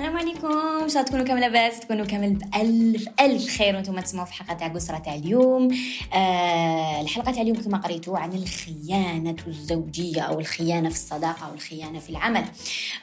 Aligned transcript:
السلام 0.00 0.16
عليكم. 0.16 0.48
ان 0.82 0.88
شاء 0.88 1.02
الله 1.02 1.02
تكونوا 1.02 1.24
كامل 1.24 1.40
لاباس 1.40 1.80
تكونوا 1.80 2.04
كامل 2.04 2.34
بألف 2.34 3.08
ألف 3.20 3.46
خير 3.46 3.76
وأنتم 3.76 4.00
تسمعوا 4.00 4.26
في 4.26 4.32
حلقة 4.32 4.54
تاع 4.54 4.68
قسرة 4.68 4.98
تاع 4.98 5.14
اليوم. 5.14 5.68
آه 6.14 7.00
الحلقة 7.00 7.32
تاع 7.32 7.42
اليوم 7.42 7.56
كما 7.56 7.78
قريتوا 7.78 8.18
عن 8.18 8.32
الخيانة 8.32 9.36
الزوجية 9.46 10.20
أو 10.20 10.40
الخيانة 10.40 10.88
في 10.88 10.94
الصداقة 10.94 11.48
أو 11.48 11.54
الخيانة 11.54 11.98
في 11.98 12.10
العمل. 12.10 12.44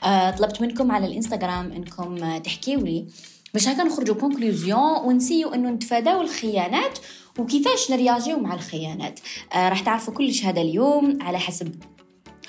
آه 0.03 0.31
طلبت 0.31 0.61
منكم 0.61 0.91
على 0.91 1.07
الإنستغرام 1.07 1.71
إنكم 1.71 2.37
تحكيوا 2.37 2.81
لي 2.81 3.07
باش 3.53 3.67
هكا 3.67 3.83
نخرجوا 3.83 4.15
conclusion 4.15 4.97
ونسيو 5.05 5.53
إنه 5.53 5.69
نتفاداو 5.69 6.21
الخيانات 6.21 6.99
وكيفاش 7.39 7.91
نرياجيو 7.91 8.39
مع 8.39 8.53
الخيانات. 8.53 9.19
آه 9.53 9.69
راح 9.69 9.79
تعرفوا 9.79 10.13
كلش 10.13 10.45
هذا 10.45 10.61
اليوم 10.61 11.17
على 11.21 11.39
حسب 11.39 11.75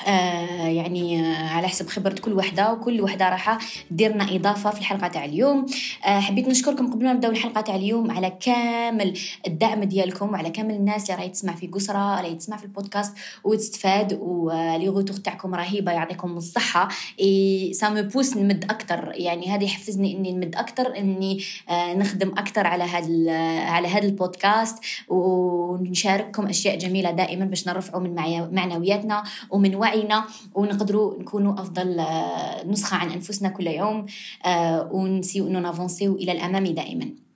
آه 0.07 0.66
يعني 0.66 1.20
آه 1.20 1.48
على 1.48 1.69
حسب 1.69 1.88
خبرة 1.88 2.15
كل 2.15 2.33
وحدة 2.33 2.73
وكل 2.73 3.01
وحدة 3.01 3.29
راح 3.29 3.59
دير 3.91 4.15
لنا 4.15 4.37
إضافة 4.37 4.70
في 4.70 4.79
الحلقة 4.79 5.09
تاع 5.09 5.25
اليوم. 5.25 5.66
آه 6.06 6.20
حبيت 6.20 6.48
نشكركم 6.48 6.93
قبل 6.93 7.05
ما 7.05 7.12
نبداو 7.12 7.30
الحلقة 7.30 7.61
تاع 7.61 7.77
اليوم 7.77 8.11
على 8.11 8.33
كامل 8.41 9.19
الدعم 9.47 9.84
ديالكم 9.84 10.33
وعلى 10.33 10.51
كامل 10.51 10.75
الناس 10.75 11.11
اللي 11.11 11.23
راهي 11.23 11.29
تسمع 11.29 11.55
في 11.55 11.66
قسرة 11.66 12.20
راهي 12.20 12.34
تسمع 12.34 12.56
في 12.56 12.65
البودكاست 12.65 13.15
وتستفاد 13.45 14.19
و 14.20 14.38
les 14.38 14.89
retours 14.89 15.17
تاعكم 15.17 15.55
رهيبة 15.55 15.92
يعطيكم 15.92 16.37
الصحة. 16.37 16.89
et 17.20 17.70
ça 17.75 17.89
me 17.89 18.03
pousse 18.03 18.36
نمد 18.37 18.65
أكثر 18.65 19.12
يعني 19.15 19.50
هذا 19.50 19.65
يحفزني 19.65 20.17
إني 20.17 20.33
نمد 20.33 20.56
أكثر 20.56 20.97
إني 20.98 21.42
آه 21.69 21.94
نخدم 21.94 22.28
أكثر 22.28 22.67
على 22.67 22.84
هذا 22.84 23.33
على 23.70 23.89
هذا 23.89 24.06
البودكاست. 24.06 24.78
ونشارككم 25.09 26.47
أشياء 26.47 26.78
جميلة 26.78 27.11
دائما 27.11 27.44
باش 27.44 27.69
نرفعوا 27.69 28.03
من 28.03 28.15
معنوياتنا 28.53 29.22
ومن 29.50 29.75
وعي 29.75 29.88
وعينا 29.89 30.25
ونقدروا 30.55 31.19
نكونوا 31.19 31.53
أفضل 31.53 32.00
آه، 32.00 32.67
نسخة 32.67 32.97
عن 32.97 33.11
أنفسنا 33.11 33.48
كل 33.48 33.67
يوم 33.67 34.06
آه، 34.47 34.89
ونسيو 34.92 35.47
إنه 35.48 35.58
نافونسيو 35.58 36.14
إلى 36.14 36.33
الأمام 36.33 36.64
دائما. 36.64 37.28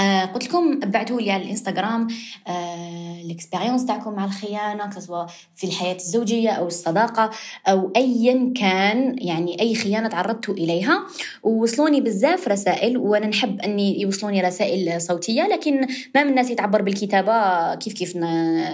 آه 0.00 0.24
قلت 0.24 0.44
لكم 0.48 0.80
ابعتوا 0.82 1.20
لي 1.20 1.30
على 1.30 1.42
الإنستغرام 1.42 2.08
آه 2.48 3.20
ال 3.24 3.30
expérience 3.30 3.86
تاعكم 3.86 4.12
مع 4.12 4.24
الخيانة 4.24 4.90
سواء 4.90 5.26
في 5.56 5.66
الحياة 5.66 5.94
الزوجية 5.94 6.50
أو 6.50 6.66
الصداقة 6.66 7.30
أو 7.68 7.92
ايا 7.96 8.52
كان 8.56 9.16
يعني 9.18 9.60
أي 9.60 9.74
خيانة 9.74 10.08
تعرضتوا 10.08 10.54
إليها. 10.54 11.06
ووصلوني 11.42 12.00
بزاف 12.00 12.48
رسائل 12.48 12.98
وأنا 12.98 13.26
نحب 13.26 13.60
أني 13.60 14.00
يوصلوني 14.00 14.40
رسائل 14.40 15.00
صوتية 15.00 15.42
لكن 15.42 15.80
ما 16.14 16.22
من 16.24 16.30
الناس 16.30 16.50
يتعبر 16.50 16.82
بالكتابة 16.82 17.74
كيف 17.74 17.92
كيف 17.92 18.16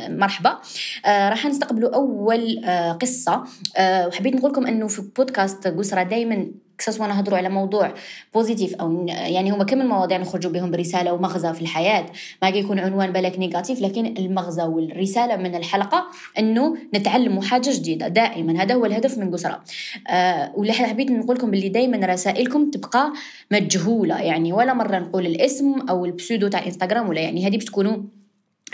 مرحبا. 0.09 0.59
آه 1.06 1.28
راح 1.28 1.47
نستقبلوا 1.47 1.95
أول 1.95 2.65
آه 2.65 2.93
قصة. 2.93 3.45
آه 3.77 4.06
وحبيت 4.09 4.34
نقول 4.37 4.50
لكم 4.50 4.67
إنه 4.67 4.89
في 4.89 5.03
بودكاست 5.17 5.67
قسرة 5.67 6.03
دائما 6.03 6.47
سواء 6.91 7.08
نهضروا 7.08 7.38
على 7.38 7.48
موضوع 7.48 7.94
positif 8.34 8.75
أو 8.75 9.06
يعني 9.08 9.50
هما 9.50 9.64
كم 9.64 9.78
مواضيع 9.78 10.19
نخرجوا 10.19 10.52
بهم 10.52 10.70
برسالة 10.70 11.12
ومغزى 11.12 11.52
في 11.52 11.62
الحياة؟ 11.62 12.06
ما 12.42 12.48
يكون 12.48 12.78
عنوان 12.78 13.12
بالك 13.12 13.38
négatif 13.38 13.80
لكن 13.80 14.14
المغزى 14.19 14.62
والرسالة 14.62 15.36
من 15.36 15.55
الحلقة 15.55 16.05
إنه 16.38 16.77
نتعلموا 16.94 17.42
حاجة 17.42 17.70
جديدة 17.70 18.08
دائما 18.08 18.62
هذا 18.62 18.75
هو 18.75 18.86
الهدف 18.86 19.19
من 19.19 19.30
قسرة 19.30 19.62
آه 20.08 20.53
واللي 20.56 20.72
حبيت 20.72 21.10
نقول 21.10 21.36
لكم 21.36 21.50
باللي 21.50 21.69
دائما 21.69 22.06
رسائلكم 22.06 22.70
تبقى 22.70 23.12
مجهولة 23.50 24.20
يعني 24.20 24.53
ولا 24.53 24.75
مرة 24.75 24.99
نقول 24.99 25.26
الاسم 25.26 25.75
أو 25.88 26.04
ال 26.04 26.11
pseudo 26.11 26.48
تاع 26.49 26.66
انستغرام 26.66 27.09
ولا 27.09 27.20
يعني 27.20 27.47
هذه 27.47 27.56
بتكونوا 27.56 27.97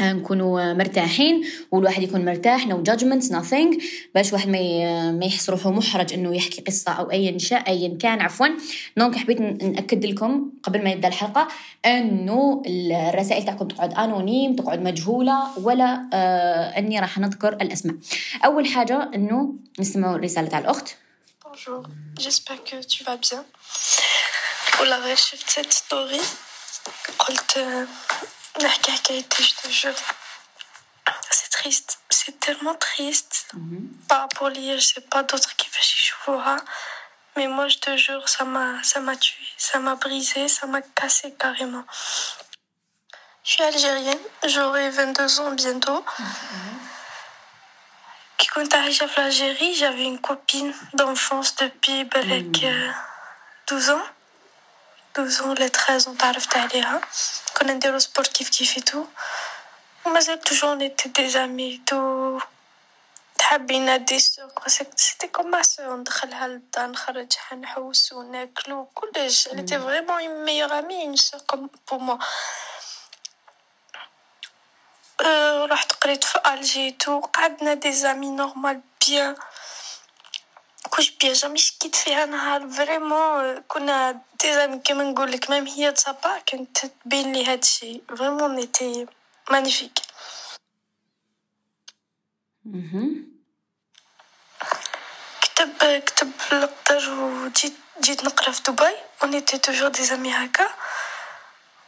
نكونوا 0.00 0.72
مرتاحين 0.72 1.44
والواحد 1.70 2.02
يكون 2.02 2.24
مرتاح 2.24 2.66
no 2.66 2.82
judgment 2.82 3.32
nothing. 3.32 3.82
باش 4.14 4.32
واحد 4.32 4.48
ما 4.48 5.12
ما 5.12 5.24
يحس 5.26 5.50
روحه 5.50 5.70
محرج 5.70 6.12
إنه 6.12 6.36
يحكي 6.36 6.60
قصة 6.60 6.92
أو 6.92 7.10
اي 7.10 7.38
شاء 7.38 7.68
ايا 7.68 7.98
كان 7.98 8.20
عفوا. 8.20 8.46
donc 8.96 9.16
حبيت 9.16 9.40
نأكد 9.40 10.04
لكم 10.04 10.50
قبل 10.62 10.84
ما 10.84 10.90
يبدأ 10.90 11.08
الحلقة 11.08 11.48
إنه 11.86 12.62
الرسائل 12.66 13.44
تاعكم 13.44 13.68
تقعد 13.68 13.94
anonyme 13.94 14.56
تقعد 14.56 14.82
مجهولة 14.82 15.58
ولا 15.58 16.08
آه 16.12 16.78
إني 16.78 17.00
راح 17.00 17.18
نذكر 17.18 17.52
الأسماء. 17.52 17.96
أول 18.44 18.66
حاجة 18.66 19.10
إنه 19.14 19.54
نسمعوا 19.80 20.16
الرسالة 20.16 20.48
تاع 20.48 20.58
الأخت. 20.58 20.88
Bonjour, 21.44 21.82
j'espère 22.20 22.62
que 22.68 22.76
tu 22.92 23.04
vas 23.04 23.16
bien. 23.16 23.42
والله 24.80 25.14
شفت 25.14 25.50
cette 25.50 25.94
قلت 27.18 27.58
La 28.60 28.70
cacaïté, 28.70 29.42
je 29.42 29.54
te 29.54 29.68
jure. 29.68 29.94
C'est 31.30 31.50
triste. 31.50 32.00
C'est 32.10 32.40
tellement 32.40 32.74
triste. 32.74 33.46
Mm-hmm. 33.54 34.06
Pas 34.08 34.28
pour 34.34 34.48
les, 34.48 34.78
je 34.80 34.84
sais 34.84 35.00
pas, 35.00 35.22
d'autres 35.22 35.54
qui 35.56 35.68
font 35.68 35.80
Chichoura. 35.80 36.56
Mais 37.36 37.46
moi, 37.46 37.68
je 37.68 37.78
te 37.78 37.96
jure, 37.96 38.28
ça 38.28 38.44
m'a, 38.44 38.80
tué, 39.16 39.44
ça 39.56 39.78
m'a 39.78 39.94
brisé, 39.94 40.48
ça 40.48 40.66
m'a 40.66 40.82
cassé 40.82 41.32
carrément. 41.38 41.84
Je 43.44 43.52
suis 43.52 43.62
algérienne, 43.62 44.18
j'aurai 44.44 44.90
22 44.90 45.40
ans 45.40 45.52
bientôt. 45.52 46.04
Qui 48.38 48.48
mm-hmm. 48.48 48.52
compte 48.54 48.74
arriver 48.74 49.06
à 49.16 49.20
l'Algérie, 49.20 49.74
j'avais 49.74 50.04
une 50.04 50.20
copine 50.20 50.74
d'enfance 50.94 51.54
depuis 51.56 52.04
ben, 52.04 52.26
mm-hmm. 52.28 52.94
12 53.68 53.88
euh, 53.90 53.94
ans. 53.94 54.02
12 55.18 55.42
ans 55.42 55.54
ل 55.54 55.68
13 55.68 56.08
ans 56.08 56.16
تعرفت 56.16 56.56
عليها 56.56 57.00
كنا 57.56 57.72
نديرو 57.72 57.98
sport 57.98 58.26
كيف 58.26 58.48
كيف 58.48 58.67
et 58.67 58.80
tout 58.80 59.04
ومازال 60.06 60.40
toujours 60.40 60.74
on 60.74 61.08
était 61.08 61.28
des 61.28 61.49
amies 61.49 61.82
et 61.86 62.04
tout 62.04 62.40
تحبينا 63.38 63.96
des 63.96 64.18
sœurs 64.18 64.68
c'était 64.96 65.28
comme 65.28 65.50
ma 65.50 65.62
sœur 65.62 65.96
ندخلها 65.96 66.48
للدار 66.48 66.86
نخرجها 66.86 67.54
نحوس 67.54 68.12
وناكلو 68.12 68.84
كلش 68.94 69.48
elle 69.48 69.60
était 69.60 69.82
vraiment 69.88 70.18
une 70.18 70.38
meilleure 70.46 70.72
amie 70.72 71.02
une 71.02 71.16
sœur 71.16 71.40
comme 71.46 71.68
pour 71.86 72.00
moi. 72.00 72.18
رحت 75.70 75.92
قريت 75.92 76.24
في 76.24 76.38
Alger 76.46 76.80
et 76.80 76.94
tout 76.94 77.20
قعدنا 77.20 77.74
des 77.74 77.92
amies 77.92 78.30
normal 78.30 78.80
bien 79.06 79.36
كوش 80.98 81.10
bien 81.10 81.32
jamais 81.32 81.58
شكيت 81.58 81.96
فيها 81.96 82.26
نهار 82.26 82.68
vraiment 82.68 83.60
كنا 83.68 84.12
des 84.40 84.54
amies 84.54 84.78
كيما 84.78 85.04
نقولك 85.04 85.50
même 85.50 85.66
هي 85.66 85.92
تصبا 85.92 86.38
كانت 86.38 86.86
تبين 86.86 87.32
لي 87.32 87.44
هادشي 87.44 88.00
vraiment 88.08 88.54
on 88.54 88.69
était 88.69 89.06
magnifique 89.50 89.98
كتب 95.40 96.02
كتب 96.06 96.30
القدر 96.52 97.10
وجيت 97.10 97.74
جيت 98.00 98.24
نقرا 98.24 98.50
في 98.50 98.62
دبي 98.62 98.94
و 99.22 99.27
on 99.27 99.36
était 99.36 99.58
toujours 99.58 100.04
des 100.04 100.15
amies 100.15 100.32
هكا 100.32 100.68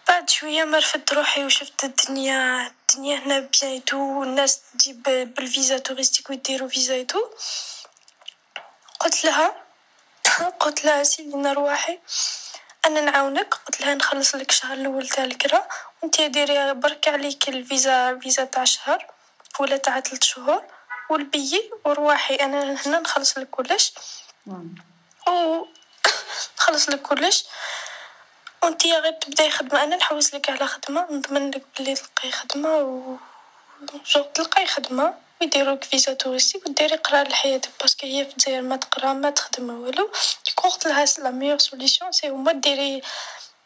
بعد 0.09 0.31
شوية 0.31 0.65
ما 0.65 0.79
رفدت 0.79 1.13
روحي 1.13 1.45
وشفت 1.45 1.85
الدنيا 1.85 2.67
الدنيا 2.67 3.19
هنا 3.19 3.39
bien 3.41 3.73
et 3.73 3.90
tout 3.90 4.23
الناس 4.23 4.61
تجيب 4.61 5.03
بالفيزا 5.03 5.79
touristique 5.79 6.31
ويديرو 6.31 6.69
فيزا 6.69 6.97
et 6.97 7.05
tout 7.05 7.21
قلت 9.01 9.25
لها 9.25 9.55
قلت 10.61 10.85
لها 10.85 11.03
سيدي 11.03 11.37
نرواحي 11.37 11.99
أنا 12.87 13.01
نعاونك 13.01 13.55
قلت 13.55 13.81
لها 13.81 13.95
نخلص 13.95 14.35
لك 14.35 14.51
الشهر 14.51 14.73
الأول 14.73 15.09
تاع 15.09 15.25
الكرا 15.25 15.69
وأنت 16.03 16.21
ديري 16.21 16.75
برك 16.75 17.09
عليك 17.09 17.49
الفيزا 17.49 18.19
فيزا 18.19 18.45
تاع 18.45 18.65
شهر 18.65 19.07
ولا 19.61 19.77
تاع 19.77 20.01
ثلاث 20.01 20.25
شهور 20.25 20.65
والبيي 21.11 21.71
ورواحي 21.85 22.35
أنا 22.35 22.77
هنا 22.87 23.01
نخلص 23.01 23.39
لك 23.39 23.51
كلش. 23.51 23.93
و 25.27 25.65
نخلص 26.59 26.89
لك 26.89 27.03
كلش. 27.03 27.45
وأنت 28.63 28.87
غير 28.87 29.13
تبداي 29.13 29.51
خدمة 29.51 29.83
أنا 29.83 29.97
نحوس 29.97 30.35
لك 30.35 30.51
على 30.51 30.67
خدمة 30.67 31.07
نضمن 31.11 31.51
لك 31.51 31.63
بلي 31.79 31.95
تلقاي 31.95 32.33
خدمة 32.33 32.77
و 32.77 33.17
جو 34.07 34.23
تلقاي 34.23 34.67
ويديروك 35.41 35.85
فيزا 35.85 36.15
touristique 36.15 36.67
وديري 36.67 36.97
قرا 36.97 37.23
لحياتك 37.23 37.71
parce 37.81 37.97
que 37.97 38.07
هي 38.07 38.25
في 38.25 38.33
الجزائر 38.33 38.63
ما 38.63 38.77
تقرا 38.77 39.13
ما 39.13 39.31
تخدم 39.31 39.71
والو 39.71 40.11
قلت 40.57 40.87
لها 40.87 41.05
la 41.19 41.31
meilleure 41.31 41.59
solution 41.59 42.13
c'est 42.13 42.29
هما 42.29 42.53
ديري 42.53 43.03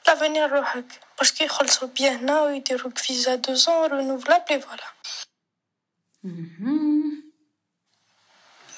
l'avenir 0.07 0.53
روحك 0.53 1.01
parce 1.19 1.35
que 1.35 1.45
يخلصو 1.45 1.87
bien 1.87 2.17
هنا 2.17 2.43
ويديروك 2.43 2.99
فيزا 2.99 3.35
deux 3.35 3.55
ans 3.55 3.91
renouvelable 3.91 4.63
voilà 4.63 4.93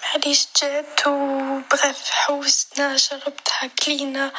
معليش 0.02 0.48
جات 0.62 1.06
و 1.06 1.27
bref 1.27 2.10
حوسنا 2.10 2.96
شربتها 2.96 3.66
كلينا 3.66 4.32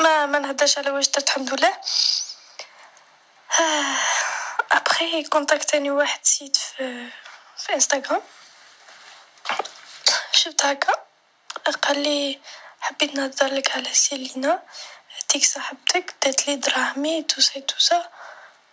ما 0.00 0.26
ما 0.26 0.38
نهدرش 0.38 0.78
على 0.78 0.90
واش 0.90 1.08
درت 1.08 1.28
الحمد 1.28 1.54
لله 1.54 1.76
ابخي 4.72 5.22
كونتاكتاني 5.22 5.90
واحد 5.90 6.20
c'était 6.22 6.56
في 6.56 7.08
في 7.66 7.74
انستغرام 7.74 8.22
شفت 10.32 10.64
هكا. 10.64 10.92
قال 11.82 12.02
لي 12.02 12.40
حبيت 12.80 13.14
نهضر 13.14 13.46
لك 13.46 13.70
على 13.76 13.94
سيلينا. 13.94 14.62
عطيك 15.18 15.44
صاحبتك 15.44 16.14
دات 16.22 16.48
لي 16.48 16.56
دراهمي 16.56 17.22
tout 17.22 17.47
ça 17.47 17.60
tout 17.60 17.92
ça 17.92 18.08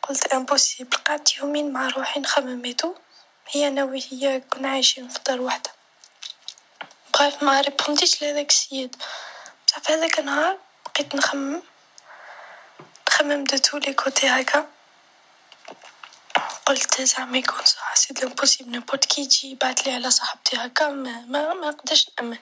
قلت 0.04 0.26
impossible 0.34 0.98
قعدت 0.98 1.38
يومين 1.38 1.74
مع 1.74 1.88
روحي 1.88 2.20
نخمم 2.20 2.54
et 2.54 2.68
tout 2.68 2.96
هي 3.48 3.68
أنا 3.68 3.84
وهي 3.84 4.42
كنا 4.50 4.70
عايشين 4.70 5.10
في 5.10 5.20
دار 5.26 5.42
واحدة 5.42 5.72
bref 7.14 7.44
ما 7.44 7.62
ريبونديش 7.62 8.22
لهذاك 8.22 8.50
السيد. 8.50 8.96
بصح 9.68 9.80
في 9.80 9.94
هذاك 9.94 10.20
النهار 10.20 10.58
بقيت 10.86 11.16
نخمم. 11.16 11.62
نخمم 13.10 13.44
de 13.44 13.58
tous 13.58 13.78
les 13.78 13.94
côtés 13.94 14.28
هكا. 14.28 14.68
قلت 16.70 17.02
زعما 17.02 17.38
يكون 17.38 17.66
صح 17.66 17.96
c'est 17.96 18.14
l'impossible 18.14 18.72
n'importe 18.72 19.06
qui 19.06 19.22
يجي 19.22 19.52
يبعثلي 19.52 19.94
على 19.94 20.12
صاحبتي 20.12 20.58
هكا 20.58 20.90
ما 20.90 21.26
ما, 21.28 21.54
ما 21.54 21.70
نقدرش 21.70 22.10
نأمن. 22.20 22.38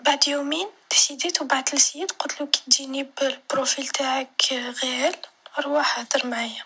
بعد 0.00 0.28
يومين 0.28 0.68
ديسيديت 0.90 1.42
وبعث 1.42 1.74
للسيد 1.74 2.12
قلت 2.12 2.40
له 2.40 2.46
كي 2.46 2.62
تجيني 2.66 3.02
بال 3.02 3.23
profil 3.23 3.88
تاعك 3.88 4.42
réel 4.52 5.16
روح 5.58 5.98
هدر 5.98 6.26
معايا. 6.26 6.64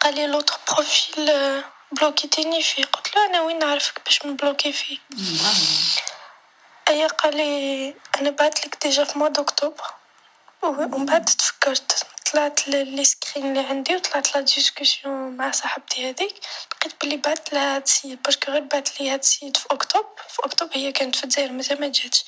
قال 0.00 0.14
لي 0.14 0.26
l'autre 0.26 0.58
profil 0.68 1.62
بلوكيتيني 1.92 2.62
فيه 2.62 2.84
قلت 2.84 3.16
له 3.16 3.26
أنا 3.26 3.40
وين 3.40 3.58
نعرفك 3.58 4.04
باش 4.04 4.26
نبلوكي 4.26 4.72
فيه. 4.72 4.98
أيا 6.88 7.06
قال 7.06 7.36
لي 7.36 7.94
أنا 8.20 8.30
بعت 8.30 8.66
لك 8.66 8.78
déjà 8.82 9.04
في 9.04 9.18
mois 9.18 9.38
d'octobre 9.38 9.94
ومن 10.62 11.06
بعد 11.06 11.24
تفكرت. 11.24 12.06
طلعت 12.32 12.68
لي 12.68 13.04
screen 13.04 13.46
اللي 13.46 13.60
عندي 13.60 13.96
وطلعت 13.96 14.34
la 14.34 14.40
discussion 14.40 15.36
مع 15.36 15.50
صاحبتي 15.50 16.08
هذيك. 16.10 16.34
لقيت 16.76 17.04
بلي 17.04 17.16
بعت 17.16 17.52
لها 17.52 17.76
هاد 17.76 17.82
السيد 17.82 18.22
parce 18.22 18.41
que 18.41 18.52
غير 18.52 18.62
بعت 18.62 19.00
لي 19.00 19.10
هاد 19.10 19.18
السيد 19.18 19.56
في 19.56 19.66
اكتوبر 19.70 20.08
في 20.28 20.38
اكتوبر 20.44 20.70
هي 20.76 20.92
كانت 20.92 21.16
في 21.16 21.24
الجزائر 21.24 21.52
مازال 21.52 21.80
ما 21.80 21.86
جاتش. 21.88 22.24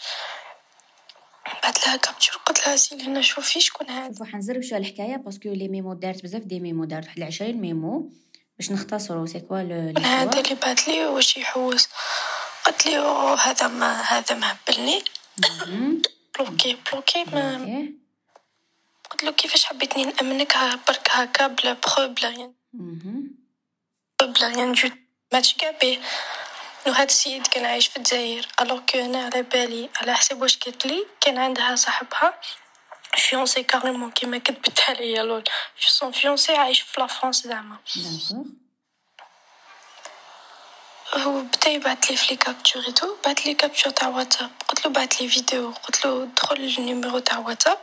بعت 1.63 1.87
لها 1.87 1.97
capture 1.97 2.41
قلت 2.47 2.67
لها 2.67 2.77
سيلينا 2.77 3.21
شوفي 3.21 3.61
شكون 3.61 3.91
هاد 3.91 4.13
شوفوا 4.13 4.27
حنزرب 4.27 4.63
شوية 4.63 4.79
الحكاية 4.79 5.17
parce 5.17 5.37
que 5.37 5.49
les 5.49 5.69
mémos 5.69 5.95
دارت 5.95 6.23
بزاف 6.23 6.43
des 6.43 6.61
mémos 6.61 6.85
دارت 6.85 7.07
واحد 7.07 7.23
20 7.23 7.53
mémos 7.53 8.11
باش 8.59 8.71
نختصروا 8.73 9.27
c'est 9.27 9.41
quoi 9.41 9.59
لو 9.59 10.05
هذا 10.05 10.41
اللي 10.41 10.55
بعت 10.55 10.89
لي 10.89 11.07
واش 11.07 11.37
يحوس. 11.37 11.89
قلت 12.67 12.87
لي 12.87 12.97
هذا 13.45 13.69
ما 13.69 14.01
هذا 14.03 14.35
مهبلني 14.35 15.05
bloquer 16.39 16.77
bloquer 16.93 17.25
ما 17.25 17.67
قلت 19.15 19.25
له 19.25 19.33
كيفاش 19.33 19.65
حبيتني 19.65 20.05
نأمنك؟ 20.05 20.57
ها- 20.57 20.81
برك 20.89 21.09
هكا 21.11 21.47
بلا 21.47 21.73
بخو 21.73 22.09
بلا 22.09 22.53
مهم. 22.73 23.31
بلا 24.23 24.49
يعني 24.49 24.73
جو 24.73 24.91
ماتش 25.33 25.55
كاع 25.55 25.71
بيه. 25.71 25.99
وهذا 26.87 27.05
السيد 27.05 27.47
كان 27.47 27.65
عايش 27.65 27.87
في 27.87 27.97
الجزائر. 27.97 28.49
alors 28.61 28.81
que 28.81 28.99
أنا 28.99 29.25
على 29.25 29.43
بالي 29.43 29.91
على 29.97 30.15
حسب 30.15 30.43
واش 30.43 30.59
قالت 30.59 30.87
لي 30.87 31.07
كان 31.21 31.39
عندها 31.39 31.77
صاحبها 31.77 32.41
fiancé 33.17 33.63
carrément 33.63 34.11
كيما 34.11 34.39
كتبت 34.39 34.81
عليا 34.89 35.23
لول. 35.23 35.45
son 35.81 36.13
fiancé 36.13 36.53
عايش 36.57 36.81
في 36.81 37.01
la 37.01 37.07
France 37.07 37.43
زعما. 37.47 37.77
هو 41.15 41.41
بدأ 41.41 41.69
يبعث 41.71 42.11
لي 42.11 42.17
في 42.17 42.27
les 42.31 42.37
captures 42.37 42.83
et 42.83 42.94
tout 42.94 43.17
بعث 43.25 43.39
لي 43.47 43.55
capture 43.55 43.93
تاع 43.93 44.09
واتساب. 44.09 44.51
قلت 44.69 44.85
له 44.87 44.93
بعث 44.93 45.23
لي 45.23 45.29
فيديو. 45.29 45.71
قلت 45.71 46.05
له 46.07 46.25
دخل 46.37 46.57
ال 46.57 46.66
numéro 46.66 47.19
تاع 47.19 47.39
واتساب. 47.39 47.79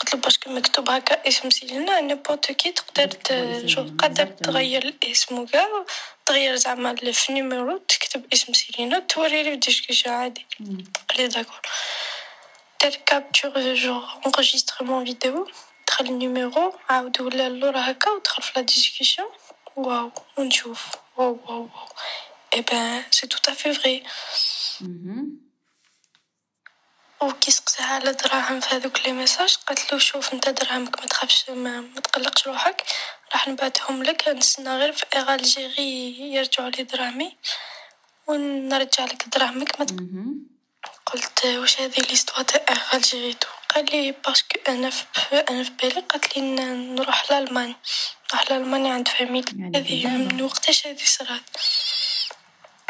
قلت 0.00 0.14
له 0.14 0.20
parce 0.20 0.39
que 0.39 0.50
مكتوب 0.50 0.90
هكا 0.90 1.28
اسم 1.28 1.50
سيلينا 1.50 2.00
n'importe 2.00 2.52
qui 2.52 2.72
تقدر 2.72 3.06
ت- 3.06 3.62
جو 3.64 3.96
قادر 3.98 4.26
تغير 4.26 4.84
الاسم 4.84 5.38
وكاع 5.38 5.68
تغير 6.26 6.56
زعما 6.56 6.94
في 7.12 7.28
ال 7.30 7.37
numéro 7.37 7.78
تكتب 7.78 8.24
اسم 8.32 8.52
سيلينا 8.52 8.98
توري 8.98 9.42
لي 9.42 9.48
في 9.48 9.54
ال 9.54 9.60
discussion 9.60 10.14
عادي 10.14 10.46
قال 11.08 11.16
لي 11.18 11.26
d'accord 11.28 11.60
دار 12.82 12.94
capture 13.06 13.74
un 13.74 14.02
enregistrement 14.26 15.04
vidéo 15.04 15.48
دخل 15.88 16.04
ال 16.06 16.16
numéro 16.16 16.74
عاود 16.88 17.20
ولا 17.20 17.46
اللور 17.46 17.74
هكا 17.78 18.10
ودخل 18.10 18.42
في 18.42 18.52
la 18.56 18.62
discussion 18.62 19.28
wow 19.76 20.12
ونشوف 20.38 20.86
wow 21.16 21.38
wow 21.48 21.60
wow 21.60 21.88
Eh 22.56 22.62
ben, 22.70 23.02
c'est 23.16 23.28
tout 23.34 23.46
à 23.52 23.54
fait 23.60 23.72
vrai. 23.78 23.96
مهم. 24.80 25.43
وكي 27.20 27.50
سقساها 27.50 27.94
على 27.94 28.12
دراهم 28.12 28.60
في 28.60 28.74
هذوك 28.74 29.06
les 29.06 29.12
messages. 29.12 29.56
قالت 29.66 29.92
له 29.92 29.98
شوف 29.98 30.32
انت 30.32 30.48
دراهمك 30.48 31.00
ما 31.00 31.06
تخافش 31.06 31.50
ما, 31.50 31.80
ما 31.80 32.00
تقلقش 32.00 32.46
روحك 32.46 32.84
راح 33.32 33.48
نبعثهم 33.48 34.02
لك. 34.02 34.28
نستنى 34.28 34.76
غير 34.76 34.92
في 34.92 35.04
Air 35.14 35.34
Algérie 35.34 36.18
يرجعوا 36.34 36.70
لي 36.70 36.82
دراهمي. 36.82 37.36
ونرجع 38.26 39.04
لك 39.04 39.24
دراهمك. 39.28 39.80
ما. 39.80 39.86
قلت 41.06 41.44
واش 41.44 41.80
هذه 41.80 42.00
l'histoire 42.00 42.42
تاع 42.42 42.64
Air 42.70 42.82
Algérie 42.94 43.34
et 43.34 43.38
tout؟ 43.38 43.48
قال 43.74 43.84
لي 43.84 44.12
parce 44.12 44.41
que 44.41 44.58
أنا 44.68 44.90
في 44.90 45.04
أنا 45.50 45.62
في 45.62 45.70
بالي 45.70 46.00
قالت 46.00 46.36
لي 46.36 46.42
نروح 46.42 47.30
لألمانيا. 47.30 47.76
نروح 48.32 48.50
لألمانيا 48.50 48.94
عند 48.94 49.08
famille 49.08 49.52
يعني 49.58 49.78
هذه. 49.78 50.06
من 50.06 50.42
وقتاش 50.42 50.86
هذه 50.86 51.04
صرات. 51.04 51.42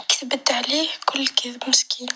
كذبت 0.09 0.53
عليه 0.53 0.89
كل 1.07 1.27
كذب 1.27 1.69
مسكين. 1.69 2.09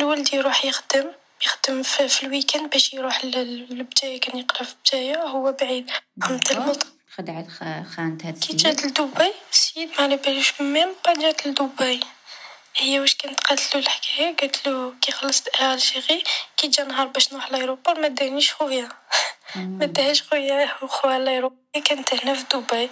الولد 0.00 0.34
يروح 0.34 0.64
يخدم. 0.64 1.12
يخدم 1.46 1.82
في, 1.82 2.08
في 2.08 2.22
ال 2.22 2.27
week-end 2.27 2.70
باش 2.70 2.92
يروح 2.94 3.24
لبجاية 3.24 4.20
كان 4.20 4.38
يقرأ 4.38 4.62
في 4.64 4.74
بجاية 4.84 5.16
هو 5.22 5.52
بعيد. 5.52 5.90
قمت 6.22 6.48
d'accord. 6.48 6.62
الموت 6.62 6.86
خدعت 7.16 7.48
خ- 7.48 7.94
خانت 7.96 8.24
هاد 8.26 8.38
كي 8.38 8.56
جات 8.56 8.84
لدبي 8.84 9.32
السيد 9.52 9.88
ما 9.90 9.96
على 10.04 10.16
بالوش 10.16 10.60
ميم 10.60 10.88
با 11.06 11.12
جات 11.14 11.46
لدبي. 11.46 12.00
هي 12.76 13.00
واش 13.00 13.14
كانت 13.14 13.40
قالت 13.40 13.74
له 13.76 13.80
الحكاية؟ 13.82 14.36
قالت 14.36 14.68
له 14.68 14.94
كي 15.00 15.12
خلصت 15.12 15.60
Algérie 15.60 16.24
كي 16.56 16.68
جا 16.68 16.84
نهار 16.84 17.06
باش 17.06 17.32
نروح 17.32 17.50
ل 17.52 17.57
aéroport 17.57 18.00
ما 18.00 18.08
دانيش 18.08 18.52
خويا. 18.52 18.88
ما 19.78 19.86
داهاش 19.86 20.22
خويا 20.22 20.66
خويا 20.86 21.18
l'aéroport 21.18 21.58
كانت 21.84 22.14
هنا 22.14 22.34
في 22.34 22.44
دبي. 22.54 22.90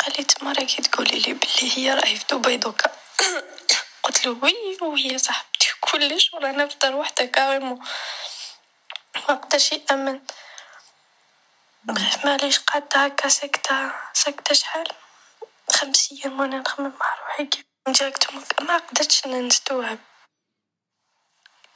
قال 0.00 0.12
لي 0.18 0.24
تما 0.24 0.52
راكي 0.52 0.82
تقولي 0.82 1.18
لي 1.20 1.32
بلي 1.32 1.76
هي 1.76 1.94
راهي 1.94 2.16
في 2.16 2.24
دبي 2.32 2.56
دوكا. 2.56 2.90
قلت 4.02 4.26
له 4.26 4.38
oui 4.42 4.54
وهي 4.82 5.18
صاحبتي. 5.18 5.69
كلش 5.80 6.34
ورانا 6.34 6.66
في 6.68 6.76
دار 6.78 6.94
وحده 6.96 7.24
carrément 7.24 7.78
قدرش 9.28 9.72
يأمن. 9.72 10.20
معليش 12.24 12.58
قعدت 12.58 12.96
هكا 12.96 13.28
ساكتة 13.28 13.92
ساكتة 14.12 14.54
شحال؟ 14.54 14.88
خمس 15.72 16.12
أيام 16.12 16.40
وأنا 16.40 16.58
نخمم 16.58 16.92
مع 17.00 17.14
روحي. 17.20 17.48
direct 17.88 18.34
ما 18.60 18.76
قدرتش 18.76 19.26
نستوعب. 19.26 19.98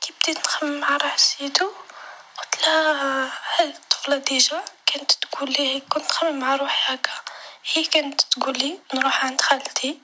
كي 0.00 0.12
بديت 0.23 0.38
نخمم 0.38 0.81
مع 0.81 0.97
روحي 0.97 1.49
قلت 1.49 2.67
لها 2.67 3.33
هاد 3.57 3.75
الطفلة 3.75 4.17
déjà 4.16 4.64
كانت 4.87 5.12
تقول 5.12 5.52
لي 5.59 5.81
كنت 5.81 6.05
نخمم 6.05 6.38
مع 6.38 6.57
روحي 6.57 6.95
هكا. 6.95 7.12
هي 7.73 7.85
كانت 7.85 8.21
تقول 8.21 8.59
لي 8.59 8.78
نروح 8.95 9.25
عند 9.25 9.40
خالتي. 9.40 10.00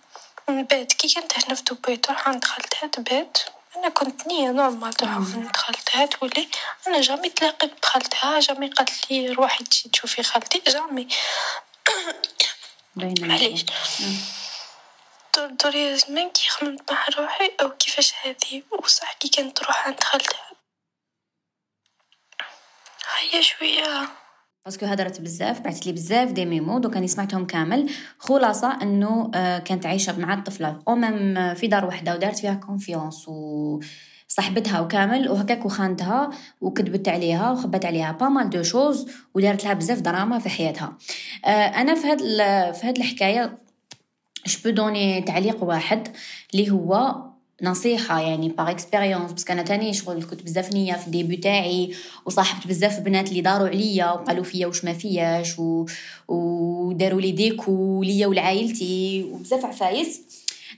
نبات 0.49 0.93
كي 0.93 1.09
كانت 1.15 1.39
هنا 1.39 1.55
في 1.55 1.63
دبي 1.63 1.97
تروح 1.97 2.29
عند 2.29 2.45
خالتها 2.45 2.87
تبات. 2.87 3.39
أنا 3.77 3.89
كنت 3.89 4.27
نية 4.27 4.51
normal 4.51 4.93
تروح 4.93 5.11
عند 5.11 5.57
خالتها 5.57 6.07
تقولي 6.07 6.49
أنا 6.87 7.01
jamais 7.01 7.29
تلاقيت 7.31 7.83
بخالتها 7.83 8.41
jamais 8.41 8.69
قالت 8.69 9.11
لي 9.11 9.29
روحي 9.29 9.65
تجي 9.65 9.89
تشوفي 9.89 10.23
خالتي 10.23 10.63
jamais 10.67 11.09
معليش. 13.21 13.65
دوري 15.37 15.97
زمان 15.99 16.31
كي 16.31 16.49
خممت 16.49 16.93
مع 16.93 17.07
روحي 17.19 17.53
أو 17.63 17.71
كيفاش 17.71 18.15
هذه 18.23 18.63
وصح 18.71 19.13
كي 19.13 19.29
كانت 19.29 19.57
تروح 19.57 19.87
عند 19.87 20.05
خالتها 20.05 20.51
هيا 23.17 23.43
شوية. 23.43 24.09
parce 24.65 24.78
que 24.78 24.87
هدرت 24.87 25.21
بزاف 25.21 25.61
بعثت 25.61 25.87
لي 25.87 25.93
بزاف 25.93 26.33
des 26.33 26.45
mémos 26.47 26.79
دوك 26.79 26.95
راني 26.95 27.09
سمعتهم 27.09 27.47
كامل. 27.47 27.91
خلاصة 28.19 28.83
إنه 28.83 29.31
آه، 29.35 29.59
كانت 29.59 29.87
عايشة 29.87 30.19
مع 30.19 30.35
الطفلة. 30.35 30.79
ou 30.89 30.95
même 30.95 31.55
في 31.55 31.67
دار 31.67 31.87
وحدة 31.87 32.15
ودارت 32.15 32.39
فيها 32.39 32.55
confiance 32.55 33.29
و 33.29 33.81
صاحبتها 34.29 34.81
وكامل 34.81 35.29
وهكاك 35.29 35.67
وخانتها 35.67 36.31
وكذبت 36.61 37.09
عليها 37.09 37.51
وخبت 37.51 37.85
عليها 37.85 38.13
pas 38.13 38.29
mal 38.29 38.51
de 38.51 38.63
choses 38.63 39.11
ودارت 39.35 39.65
لها 39.65 39.73
بزاف 39.73 40.01
دراما 40.01 40.39
في 40.39 40.49
حياتها. 40.49 40.97
آه، 41.45 41.49
أنا 41.49 41.95
في 41.95 42.07
هاد 42.07 42.19
في 42.75 42.87
هاد 42.87 42.97
الحكاية 42.97 43.59
je 44.47 44.71
donnais 44.71 45.23
تعليق 45.23 45.65
واحد 45.65 46.09
اللي 46.55 46.71
هو 46.71 47.17
نصيحة 47.63 48.21
يعني 48.21 48.49
par 48.49 48.71
expérience 48.71 49.33
بس 49.33 49.51
أنا 49.51 49.63
تاني 49.63 49.93
شغل 49.93 50.23
كنت 50.23 50.43
بزاف 50.43 50.73
نية 50.73 50.93
في 50.95 51.07
ال 51.07 51.12
début 51.12 51.37
تاعي 51.37 51.95
وصاحبت 52.27 52.67
بزاف 52.67 53.01
بنات 53.01 53.29
اللي 53.29 53.41
داروا 53.41 53.69
عليا 53.69 54.11
وقالوا 54.13 54.45
فيا 54.45 54.67
واش 54.67 54.85
ما 54.85 54.93
فياش 54.93 55.59
و... 55.59 55.87
وداروا 56.29 57.21
لي 57.21 57.33
des 57.33 57.59
coups 57.59 58.03
ليا 58.03 58.27
ولعائلتي 58.27 59.23
وبزاف 59.33 59.65
عفايس 59.65 60.21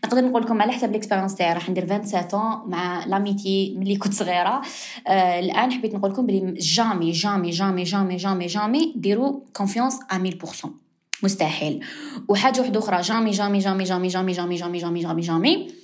نقدر 0.04 0.24
نقول 0.24 0.42
لكم 0.42 0.62
على 0.62 0.72
حسب 0.72 0.90
ال 0.90 0.94
expérience 0.94 1.34
تاعي 1.34 1.54
راح 1.54 1.70
ندير 1.70 1.86
27 2.04 2.70
مع 2.70 3.04
l'amitié 3.06 3.75
ملي 3.78 3.96
كنت 3.96 4.14
صغيره 4.14 4.62
آه 5.06 5.40
الان 5.40 5.72
حبيت 5.72 5.94
نقول 5.94 6.10
لكم 6.10 6.26
بلي 6.26 6.54
jamais 6.58 7.11
jamais 7.11 7.50
jamais 7.50 7.84
jamais 7.84 8.16
jamais 8.16 8.46
jamais 8.46 8.92
ديروا 8.96 9.40
confiance 9.52 9.99
à 10.11 10.18
1000% 10.18 10.66
مستحيل 11.22 11.84
وحاجه 12.28 12.60
واحدة 12.60 12.78
أخرى 12.78 13.00
jamais 13.00 13.30
jamais 13.30 13.58
jamais 13.58 13.84
jamais 13.84 14.08
jamais 14.08 14.32
jamais 14.32 14.56
jamais 14.56 14.78
jamais 14.78 15.00
jamais 15.00 15.22
jamais 15.22 15.81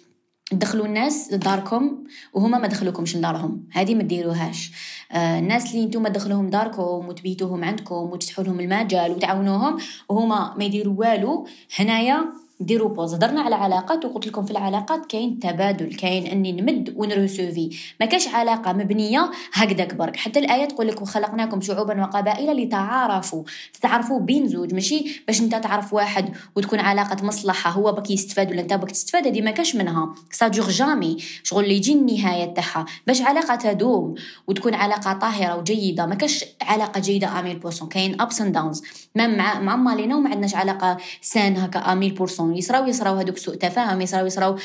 تدخلوا 0.50 0.86
الناس 0.86 1.32
لداركم 1.32 2.04
وهما 2.32 2.58
ما 2.58 2.66
دخلوكمش 2.68 3.16
لدارهم. 3.16 3.64
هذه 3.72 3.94
ما 3.94 4.02
ديروهاش. 4.02 4.72
آه 5.12 5.38
الناس 5.38 5.74
اللي 5.74 5.86
نتوما 5.86 6.08
تدخلوهم 6.08 6.50
داركم 6.50 7.08
وتبيتوهم 7.08 7.64
عندكم 7.64 7.94
وتفتحوا 7.94 8.44
لهم 8.44 8.60
المجال 8.60 9.10
وتعاونوهم 9.10 9.78
وهما 10.08 10.54
ما 10.58 10.64
يديروا 10.64 10.94
والو. 10.98 11.46
هنايا 11.78 12.24
ديروا 12.60 12.88
pause. 12.88 13.14
هضرنا 13.14 13.40
على 13.40 13.54
علاقات 13.54 14.04
وقلت 14.04 14.26
لكم 14.26 14.44
في 14.44 14.50
العلاقات 14.50 15.06
كاين 15.06 15.38
تبادل 15.38 15.94
كاين 15.94 16.26
أني 16.26 16.52
نمد 16.52 16.94
ون 16.96 17.11
recevoir 17.11 17.70
ما 18.00 18.06
كاش 18.06 18.28
علاقة 18.28 18.72
مبنية 18.72 19.30
هكذاك 19.52 19.94
برك 19.94 20.16
حتى 20.16 20.38
الايه 20.38 20.64
تقول 20.64 20.88
لك 20.88 21.02
وخلقناكم 21.02 21.60
شعوبا 21.60 22.02
وقبائل 22.02 22.56
لتعارفوا. 22.56 23.42
تتعرفوا 23.74 24.20
بين 24.20 24.48
زوج 24.48 24.74
ماشي 24.74 25.22
باش 25.26 25.40
انت 25.40 25.54
تعرف 25.54 25.92
واحد 25.92 26.34
وتكون 26.56 26.78
علاقة 26.80 27.26
مصلحة. 27.26 27.70
هو 27.70 27.92
بك 27.92 28.10
يستفاد 28.10 28.50
ولا 28.50 28.60
انت 28.60 28.74
بك 28.74 28.90
تستفاد 28.90 29.26
هذه 29.26 29.42
ما 29.42 29.50
كاش 29.50 29.76
منها. 29.76 30.14
ça 30.30 30.48
dure 30.48 30.68
jamais 30.68 31.16
شغل 31.42 31.64
اللي 31.64 31.76
يجي 31.76 31.92
النهاية 31.92 32.54
تاعها. 32.54 32.86
باش 33.06 33.22
علاقة 33.22 33.54
تدوم 33.54 34.14
وتكون 34.46 34.74
علاقة 34.74 35.12
طاهرة 35.12 35.56
وجيدة 35.56 36.06
ما 36.06 36.14
كاش 36.14 36.44
علاقة 36.62 37.00
جيدة 37.00 37.40
à 37.40 37.43
mille 37.43 37.58
pour 37.58 37.73
cent 37.73 37.88
كاين 37.88 38.20
ups 38.20 38.40
and 38.40 38.54
downs 38.54 38.82
مع 39.14 39.60
مع 39.60 39.76
مالينا 39.76 40.16
وما 40.16 40.30
عندناش 40.30 40.54
علاقة 40.54 40.96
saine 41.22 41.56
هكا 41.56 41.92
à 41.92 41.96
mille 41.96 42.14
pour 42.14 42.31
cent 42.31 42.47
يصراو 42.56 42.86
يصراو 42.86 43.14
هذوك 43.14 43.36
سوء 43.36 43.54
تفاهم 43.54 44.00
يصراو 44.00 44.26
يصراو 44.26 44.56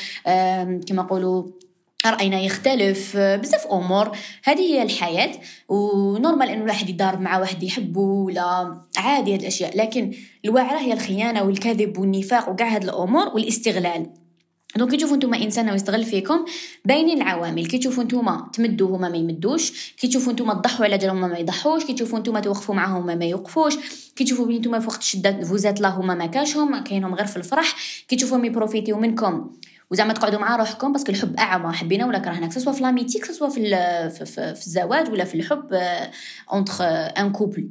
كما 0.86 1.02
نقولوا 1.02 1.44
رأينا 2.06 2.40
يختلف 2.40 3.16
بزاف 3.16 3.66
أمور. 3.66 4.16
هذه 4.44 4.60
هي 4.60 4.82
الحياة 4.82 5.30
و 5.68 5.79
normal 5.79 6.48
إنه 6.48 6.62
الواحد 6.62 6.88
يدار 6.88 7.18
مع 7.18 7.38
واحد 7.38 7.62
يحبه 7.62 8.00
ولا 8.00 8.78
عادي 8.96 9.34
هذه 9.34 9.40
الأشياء 9.40 9.76
لكن 9.76 10.14
الوعرة 10.44 10.78
هي 10.78 10.92
الخيانة 10.92 11.42
والكذب 11.42 11.98
والنفاق 11.98 12.48
وكاع 12.48 12.68
هذه 12.68 12.84
الأمور 12.84 13.28
والاستغلال. 13.28 14.23
donc 14.76 14.90
كي 14.90 14.96
تشوفوا 14.96 15.16
نتوما 15.16 15.36
انسان 15.36 15.70
ويستغل 15.70 16.04
فيكم 16.04 16.44
باينين 16.84 17.22
العوامل 17.22 17.66
كي 17.66 17.78
تشوفوا 17.78 18.04
نتوما 18.04 18.50
تمدوا 18.52 18.96
هما 18.96 19.08
ما 19.08 19.16
يمدوش 19.16 19.94
كي 19.96 20.08
تشوفوا 20.08 20.32
نتوما 20.32 20.54
تضحوا 20.54 20.84
على 20.84 20.98
جالهم 20.98 21.20
ما 21.20 21.38
يضحوش 21.38 21.84
كي 21.84 21.92
تشوفوا 21.92 22.18
نتوما 22.18 22.40
توقفوا 22.40 22.74
معاهم 22.74 23.06
ما 23.06 23.24
يوقفوش 23.24 23.74
كي 24.16 24.24
تشوفوا 24.24 24.46
بلي 24.46 24.58
نتوما 24.58 24.78
في 24.78 24.86
وقت 24.86 24.98
الشده 24.98 25.40
vous 25.44 25.62
êtes 25.62 25.80
là 25.80 25.88
هما 25.88 26.14
ما 26.14 26.26
كاشهم 26.26 26.78
كاينهم 26.78 27.14
غير 27.14 27.26
في 27.26 27.36
الفرح 27.36 27.76
كي 28.08 28.16
تشوفوهم 28.16 28.44
ي 28.44 28.50
profit 28.50 28.86
يو 28.86 28.98
منكم 28.98 29.50
وزعما 29.90 30.12
تقعدوا 30.12 30.38
مع 30.38 30.56
روحكم 30.56 30.92
parce 30.92 31.04
que 31.04 31.12
الحب 31.12 31.36
اعمى 31.36 31.72
حبينا 31.72 32.06
ولا 32.06 32.18
كرهنا 32.18 32.50
سواء 32.50 32.74
في 32.74 32.82
l'amitié 32.82 33.18
سواء 33.18 33.50
في, 33.50 33.60
في, 34.10 34.24
في, 34.24 34.54
في 34.54 34.66
الزواج 34.66 35.10
ولا 35.10 35.24
في 35.24 35.34
الحب 35.34 35.80
entre 36.52 36.84
un 37.18 37.32
couple 37.32 37.68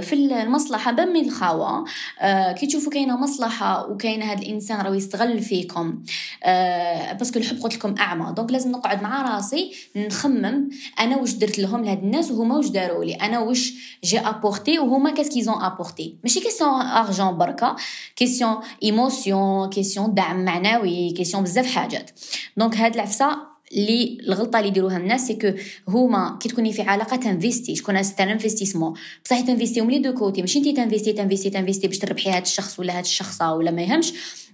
في 0.00 0.12
المصلحة 0.12 0.92
même 0.92 1.20
الخاوة 1.20 1.84
آه، 2.20 2.52
كي 2.52 2.66
تشوفوا 2.66 2.92
كاينة 2.92 3.16
مصلحة 3.16 3.90
وكاينة 3.90 4.24
هذا 4.24 4.42
الإنسان 4.42 4.80
راه 4.80 4.94
يستغل 4.94 5.40
فيكم 5.40 6.02
آه، 6.44 7.12
parce 7.12 7.28
que 7.28 7.38
الحب 7.38 7.62
قلت 7.62 7.74
لكم 7.74 7.94
أعمى. 7.98 8.34
donc 8.34 8.52
لازم 8.52 8.70
نقعد 8.70 9.02
مع 9.02 9.34
راسي 9.34 9.72
نخمم 9.96 10.68
أنا 11.00 11.16
واش 11.16 11.32
درت 11.32 11.58
لهم 11.58 11.84
لهاد 11.84 12.02
الناس 12.02 12.30
وهما 12.30 12.56
واش 12.56 12.68
داروا 12.68 13.04
لي 13.04 13.14
أنا 13.14 13.38
واش 13.38 13.72
j'ai 14.04 14.18
apporté 14.18 14.78
وهما 14.78 15.10
qu'est-ce 15.10 15.28
qu'ils 15.28 15.51
ont 15.51 15.62
apporté. 15.62 16.16
ماشي 16.24 16.40
question 16.40 16.80
argent 16.80 17.38
بركة 17.38 17.76
question 18.16 18.56
émotion 18.82 19.70
question 19.70 20.14
دعم 20.14 20.44
معنوي 20.44 21.10
question 21.10 21.42
بزاف 21.42 21.66
حاجات. 21.74 22.10
donc 22.56 22.76
هاد 22.76 22.94
العفسة 22.94 23.57
اللي 23.72 24.18
الغلطه 24.28 24.58
اللي 24.58 24.68
يديروها 24.68 24.96
الناس 24.96 25.26
c'est 25.26 25.34
que 25.34 25.52
هما 25.88 26.38
كي 26.42 26.48
تكوني 26.48 26.72
في 26.72 26.82
علاقة 26.82 27.16
ت 27.16 27.24
investi 27.24 27.76
شكون 27.76 28.02
c'est 28.02 28.32
un 28.32 28.40
investissement 28.40 28.94
بصح 29.24 29.40
ت 29.40 29.45
investi 29.45 29.80
هم 29.80 29.90
les 29.90 29.98
deux 29.98 30.14
côtés 30.14 30.40
ماشي 30.40 30.58
انت 30.58 30.76
ت 30.76 30.81
investi 30.81 31.12
ت 31.12 31.17
investi 31.17 31.50
ت 31.50 31.55
investi 31.55 31.88
باش 31.88 31.98
تربحي 31.98 32.30
هاد 32.30 32.42
الشخص 32.42 32.80
ولا 32.80 32.98
هاد 32.98 33.04
الشخصة 33.04 33.54
ولا 33.54 33.70
ما 33.70 33.82
يهمش. 33.82 34.12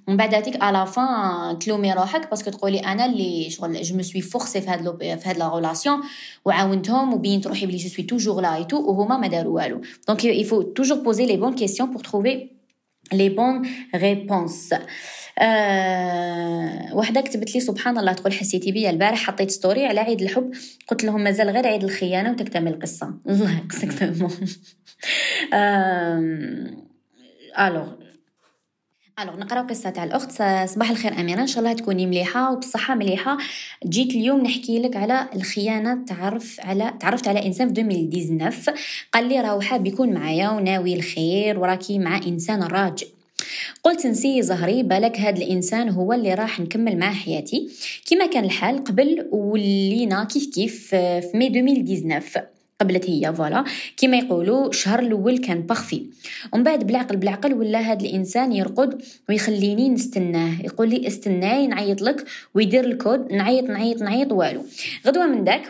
ومن 0.08 0.16
بعد 0.16 0.34
هاتيك 0.34 0.62
à 0.62 0.70
la 0.70 0.86
fin 0.86 1.58
تلومي 1.58 1.92
روحك 1.92 2.30
parce 2.30 2.43
que 2.43 2.50
تقولي 2.50 2.78
أنا 2.78 3.06
اللي 3.06 3.50
شغل 3.50 3.82
je 3.82 3.96
me 3.96 4.02
forçais 4.02 4.60
في 4.60 4.70
هاد 4.70 4.98
في 4.98 5.28
هاد 5.28 5.38
la 5.38 5.54
relation 5.54 6.00
وعاونتهم 6.44 7.14
وبينت 7.14 7.46
روحي 7.46 7.66
بلي 7.66 7.76
je 7.76 7.88
suis 7.88 8.04
toujours 8.04 8.40
là 8.40 8.56
et 8.56 8.64
tout 8.64 8.76
وهما 8.76 9.16
ما 9.16 9.26
داروا 9.26 9.54
والو. 9.54 9.80
donc 10.08 10.24
il 10.24 10.62
faut 10.62 10.74
toujours 10.74 10.98
poser 10.98 11.26
les 11.26 11.36
bonnes 11.36 11.54
questions 11.54 11.90
pour 11.90 12.02
trouver 12.02 12.53
les 13.12 13.28
bonnes 13.28 13.62
réponses 13.94 14.74
آه 15.38 16.94
وحده 16.94 17.20
كتبت 17.20 17.54
لي 17.54 17.60
سبحان 17.60 17.98
الله 17.98 18.12
تقول 18.12 18.32
حسيتي 18.32 18.72
بيا 18.72 18.90
البارح 18.90 19.26
حطيت 19.26 19.50
story 19.50 19.86
على 19.86 20.00
عيد 20.00 20.22
الحب 20.22 20.52
قلت 20.88 21.04
لهم 21.04 21.24
مازال 21.24 21.50
غير 21.50 21.66
عيد 21.66 21.84
الخيانة 21.84 22.30
وتكتمل 22.30 22.72
القصة. 22.72 23.14
الله 23.28 23.58
يقصك 23.58 23.90
فهمو 23.90 24.28
alors 27.58 28.03
alors 29.20 29.36
نقراو 29.36 29.66
قصة 29.66 29.90
تاع 29.90 30.04
الأخت. 30.04 30.30
صباح 30.68 30.90
الخير 30.90 31.20
أميرة. 31.20 31.40
إن 31.40 31.46
شاء 31.46 31.58
الله 31.58 31.72
تكوني 31.72 32.06
مليحة 32.06 32.52
وبصحه 32.52 32.94
مليحة. 32.94 33.38
جيت 33.86 34.10
اليوم 34.10 34.40
نحكي 34.40 34.78
لك 34.78 34.96
على 34.96 35.28
الخيانة 35.36 36.04
تعرف 36.04 36.60
على 36.60 36.94
تعرفت 37.00 37.28
على 37.28 37.46
إنسان 37.46 37.74
في 37.74 37.80
2019 37.80 38.74
قال 39.12 39.28
لي 39.28 39.40
راهو 39.40 39.60
حاب 39.60 39.86
يكون 39.86 40.12
معايا 40.12 40.50
وناوي 40.50 40.94
الخير 40.94 41.58
وراكي 41.58 41.98
مع 41.98 42.16
إنسان 42.26 42.62
راجل. 42.62 43.06
قلت 43.84 44.06
ن 44.06 44.11
essayer 44.11 44.42
زهري 44.42 44.82
بالك 44.82 45.20
هاد 45.20 45.36
الإنسان 45.36 45.88
هو 45.88 46.12
اللي 46.12 46.34
راح 46.34 46.60
نكمل 46.60 46.98
معاه 46.98 47.12
حياتي. 47.12 47.68
كما 48.06 48.26
كان 48.26 48.44
الحال 48.44 48.84
قبل 48.84 49.28
ولينا 49.32 50.24
كيف 50.24 50.54
كيف 50.54 50.88
في 50.88 51.30
مي 51.34 51.46
2019 51.46 52.53
قبلت 52.80 53.10
et 53.10 53.34
voilà. 53.34 53.64
كيما 53.96 54.16
يقولوا 54.16 54.68
الشهر 54.68 54.98
الأول 54.98 55.38
كان 55.38 55.60
parfait 55.62 56.02
ومن 56.52 56.62
بعد 56.62 56.86
بالعقل 56.86 57.16
بالعقل 57.16 57.54
ولا 57.54 57.90
هاد 57.90 58.02
الإنسان 58.02 58.52
يرقد 58.52 59.02
ويخليني 59.28 59.88
نستناه. 59.88 60.62
يقول 60.64 60.88
لي 60.88 61.06
استناي 61.06 61.66
نعيط 61.66 62.02
لك. 62.02 62.24
ويدير 62.54 62.84
الكود 62.84 63.32
نعيط 63.32 63.64
نعيط 63.64 64.02
نعيط 64.02 64.32
والو. 64.32 64.64
غدوة 65.06 65.26
من 65.26 65.44
داك 65.44 65.62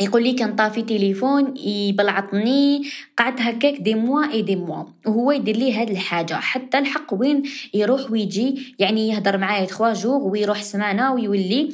يقول 0.00 0.22
لي 0.22 0.32
كان 0.32 0.56
طافي 0.56 0.82
تليفون 0.82 1.56
يبلعطني. 1.56 2.82
قعدت 3.16 3.40
هكاك 3.40 3.74
des 3.80 3.94
mois 3.94 4.32
et 4.32 4.42
des 4.42 4.56
mois. 4.56 4.84
وهو 5.06 5.32
يدير 5.32 5.56
لي 5.56 5.72
هاد 5.72 5.90
الحاجة. 5.90 6.34
حتى 6.34 6.78
الحق 6.78 7.14
وين 7.14 7.42
يروح 7.74 8.10
ويجي 8.10 8.74
يعني 8.78 9.08
يهضر 9.08 9.38
معايا 9.38 9.64
trois 9.64 9.92
jours 9.92 10.26
ويروح 10.26 10.62
سمانة 10.62 11.14
ويولي. 11.14 11.72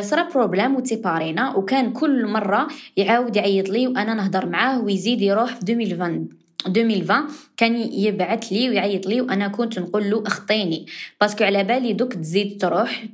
صرا 0.00 0.28
problème 0.34 0.76
وت 0.76 0.94
séparé 0.94 1.47
نا 1.47 1.56
وكان 1.56 1.92
كل 1.92 2.26
مرة 2.26 2.68
يعاود 2.96 3.36
يعيط 3.36 3.68
لي 3.68 3.86
وأنا 3.86 4.14
نهضر 4.14 4.46
معاه 4.46 4.80
ويزيد 4.84 5.22
يروح 5.22 5.54
في 5.54 5.72
2020 5.72 6.28
2020 6.66 7.26
كان 7.56 7.76
يبعث 7.76 8.44
لي 8.52 8.68
ويعيط 8.68 9.06
لي 9.06 9.20
وأنا 9.20 9.48
كنت 9.48 9.78
نقول 9.78 10.10
له 10.10 10.22
أخطيني 10.26 10.86
parce 11.20 11.35
que 11.35 11.44
على 11.44 11.64
بالي 11.64 11.92
دوك 11.92 12.14
تزيد 12.14 12.60
تروح 12.60 13.04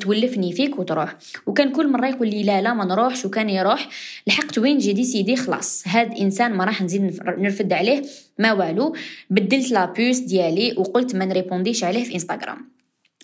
تولفني 0.00 0.52
فيك 0.52 0.78
وتروح. 0.78 1.16
وكان 1.46 1.72
كل 1.72 1.92
مرة 1.92 2.06
يقول 2.06 2.28
لي 2.28 2.42
لا 2.42 2.62
لا 2.62 2.74
ما 2.74 2.84
نروحش 2.84 3.24
وكان 3.24 3.50
يروح 3.50 3.88
لحقت 4.26 4.58
وين 4.58 4.78
j'ai 4.78 4.92
décidé 4.92 5.36
خلاص. 5.36 5.84
هاد 5.86 6.18
إنسان 6.18 6.54
ما 6.54 6.64
راح 6.64 6.82
نزيد 6.82 7.20
نرفد 7.38 7.72
عليه 7.72 8.02
ما 8.38 8.52
والو. 8.52 8.96
بدلت 9.30 9.70
la 9.70 9.86
puce 9.86 10.18
ديالي 10.18 10.74
وقلت 10.78 11.14
ما 11.14 11.24
ن 11.24 11.30
répondi 11.30 11.72
ش 11.72 11.84
عليه 11.84 12.04
في 12.04 12.14
إنستغرام. 12.14 12.77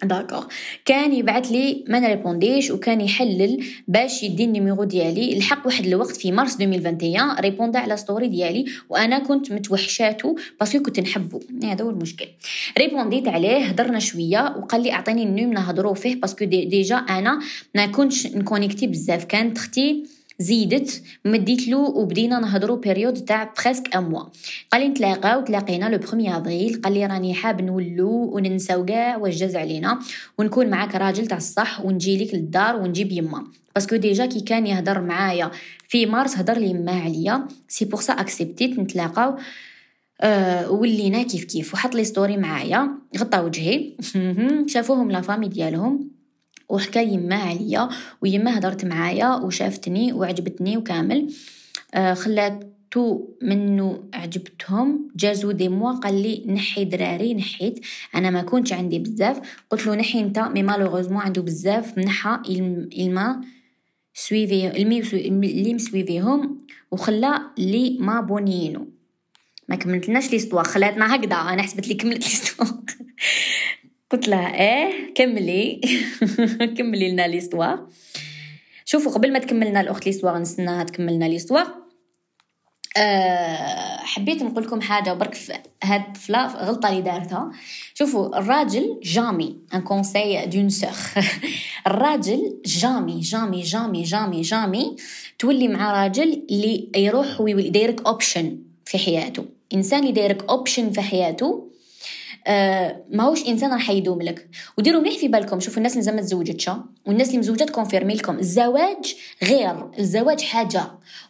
d'accord 0.05 0.45
كان 0.85 1.15
يبعث 1.15 1.47
لي 1.51 1.85
ما 1.89 1.99
ن 1.99 2.06
répondi 2.06 2.56
ش 2.56 2.71
وكان 2.71 3.01
يحلل 3.01 3.65
باش 3.89 4.23
يدي 4.23 4.45
ال 4.45 4.50
numéro 4.50 4.85
ديالي. 4.85 5.37
الحق 5.37 5.67
واحد 5.67 5.87
الوقت 5.87 6.17
في 6.17 6.33
مارس 6.33 6.55
2021 6.55 7.41
répond 7.41 7.73
ا 7.73 7.79
على 7.79 7.97
story 7.97 8.29
ديالي 8.29 8.65
وأنا 8.89 9.19
كنت 9.19 9.53
متوحشاتو 9.53 10.37
parce 10.61 10.74
que 10.75 10.83
كنت 10.83 11.01
نحبو. 11.01 11.41
هذا 11.65 11.85
هو 11.85 11.91
المشكل. 11.91 12.27
répondi 12.79 13.22
ت 13.23 13.29
عليه 13.29 13.65
هضرنا 13.65 13.99
شوية 13.99 14.55
وقال 14.59 14.83
لي 14.83 14.93
أعطيني 14.93 15.23
ال 15.23 15.30
num 15.30 15.53
نهضروا 15.53 15.95
فيه 15.95 16.21
parce 16.21 16.36
que 16.36 16.45
دي 16.45 16.65
déjà 16.65 16.97
أنا 16.97 17.41
ما 17.75 17.87
كنتش 17.87 18.27
ن 18.27 18.33
connecter 18.33 18.87
بزاف. 18.87 19.25
كانت 19.25 19.57
أختي 19.59 20.05
زيدت 20.39 21.03
مديت 21.25 21.69
له 21.69 21.79
وبدينا 21.79 22.39
نهضروا 22.41 22.77
période 22.77 23.15
تاع 23.15 23.55
presque 23.65 23.97
un 23.97 24.03
mois 24.03 24.25
قال 24.73 24.83
لي 24.83 24.89
نتلاقاو 24.89 25.41
تلاقينا 25.45 25.89
le 25.89 25.99
1 26.13 26.27
افريل 26.27 26.81
قال 26.81 26.95
لي 26.95 27.07
راني 27.07 27.35
حاب 27.35 27.61
نولو 27.63 28.37
وننساو 28.37 28.85
كاع 28.85 29.17
واش 29.17 29.37
جاز 29.37 29.57
علينا. 29.57 29.99
ونكون 30.39 30.71
معاك 30.71 30.95
راجل 30.95 31.27
تاع 31.27 31.37
الصح 31.37 31.85
ونجي 31.85 32.25
لك 32.25 32.35
للدار 32.35 32.77
ونجيب 32.77 33.13
يما 33.13 33.47
parce 33.75 33.88
que 33.88 33.97
déjà 33.97 34.27
كي 34.27 34.41
كان 34.41 34.67
يهضر 34.67 35.01
معايا 35.01 35.51
في 35.89 36.07
مارس 36.07 36.39
هضر 36.39 36.59
لي 36.59 36.75
ما 36.75 36.93
عليا. 36.93 37.49
c'est 37.69 37.85
pour 37.85 38.01
ça 38.01 38.13
accepté 38.13 38.70
ت 38.70 38.79
نتلاقاو. 38.79 39.37
أه 40.21 40.71
ولينا 40.71 41.23
كيف 41.23 41.45
كيف. 41.45 41.75
وحط 41.75 41.95
لي 41.95 42.05
story 42.05 42.37
معايا. 42.37 42.91
غطى 43.19 43.39
وجهي. 43.39 43.97
شافوهم 44.73 45.11
la 45.11 45.21
famille 45.21 45.49
ديالهم. 45.49 46.14
وحكى 46.69 47.05
يما 47.05 47.35
عليا 47.35 47.89
ويما 48.23 48.59
هضرت 48.59 48.85
معايا 48.85 49.35
وشافتني 49.35 50.13
وعجبتني 50.13 50.77
وكامل. 50.77 51.35
آه 51.95 52.15
خلاتو 52.15 53.29
منو 53.43 54.11
عجبتهم 54.15 55.09
جازو 55.17 55.51
deux 55.51 55.69
mois 55.69 55.93
قال 55.93 56.23
لي 56.23 56.45
نحي 56.47 56.85
دراري 56.85 57.35
نحيت. 57.35 57.81
أنا 58.15 58.31
ما 58.31 58.43
كنتش 58.43 58.73
عندي 58.73 58.99
بزاف. 58.99 59.41
قلت 59.71 59.87
له 59.87 59.95
نحي 59.95 60.21
انت 60.21 60.39
mais 60.39 60.63
malheureusement 60.63 61.21
عنده 61.21 61.43
بزاف 61.43 61.99
منحى 61.99 62.39
إلما 62.99 63.41
suivi 64.15 64.67
اللي 64.67 65.75
م 65.75 65.85
suivi 65.85 66.38
هم 66.38 66.59
وخلا 66.91 67.51
لي 67.59 67.99
ما 68.01 68.21
بونينو 68.21 68.89
ما 69.69 69.77
كملتلناش 69.77 70.33
l'histoire 70.33 70.65
خلاتنا 70.65 71.15
هكذا 71.15 71.37
أنا 71.37 71.63
حسبت 71.63 71.89
لي 71.89 71.95
كملت 71.95 72.23
l'histoire 72.23 72.69
قلت 74.15 74.29
لها 74.29 74.55
إيه 74.55 75.15
كملي. 75.15 75.81
كملي 76.79 77.13
لنا 77.13 77.27
l'histoire 77.27 77.87
شوفوا 78.85 79.13
قبل 79.13 79.33
ما 79.33 79.39
تكملنا 79.39 79.81
الأخت 79.81 80.07
l'histoire 80.07 80.39
نستناها 80.39 80.85
تكملنا 80.85 81.25
l'histoire 81.25 81.67
أه 82.97 83.97
حبيت 83.97 84.43
نقول 84.43 84.65
لكم 84.65 84.81
حاجة 84.81 85.13
برك 85.13 85.39
هاد 85.85 86.01
الطفله 86.01 86.47
غلطة 86.47 86.89
اللي 86.89 87.03
دارتها. 87.03 87.53
شوفوا 87.95 88.39
الراجل 88.39 89.01
jamais 89.03 89.57
un 89.75 89.81
conseil 89.81 90.47
d'une 90.47 90.69
sœur 90.69 90.91
الراجل 91.87 92.61
jamais 92.67 93.21
jamais 93.21 93.61
jamais 93.61 94.03
jamais 94.03 94.41
jamais. 94.41 94.97
تولي 95.39 95.69
مع 95.69 96.03
راجل 96.05 96.47
اللي 96.51 96.89
يروح 96.97 97.41
ويديرك 97.41 98.07
option 98.07 98.59
في 98.85 98.99
حياته. 98.99 99.45
إنسان 99.75 99.99
اللي 99.99 100.11
يديرك 100.11 100.45
option 100.51 100.91
في 100.91 101.01
حياته 101.01 101.64
آه 102.47 103.05
ماهوش 103.11 103.49
إنسان 103.49 103.73
راح 103.73 103.91
يدوم 103.91 104.23
لك. 104.23 104.49
وديروا 104.79 105.01
مليح 105.01 105.19
في 105.19 105.29
بالكم 105.29 105.61
شوفوا 105.61 105.79
الناس 105.79 105.93
اللي 105.93 106.03
زعما 106.03 106.21
تزوجتش 106.21 106.71
والناس 107.07 107.29
اللي 107.29 107.39
مزوجات 107.39 107.71
confirmer 107.71 108.15
لكم. 108.15 108.39
الزواج 108.39 109.15
غير 109.43 109.91
الزواج 109.99 110.43
حاجة 110.43 110.83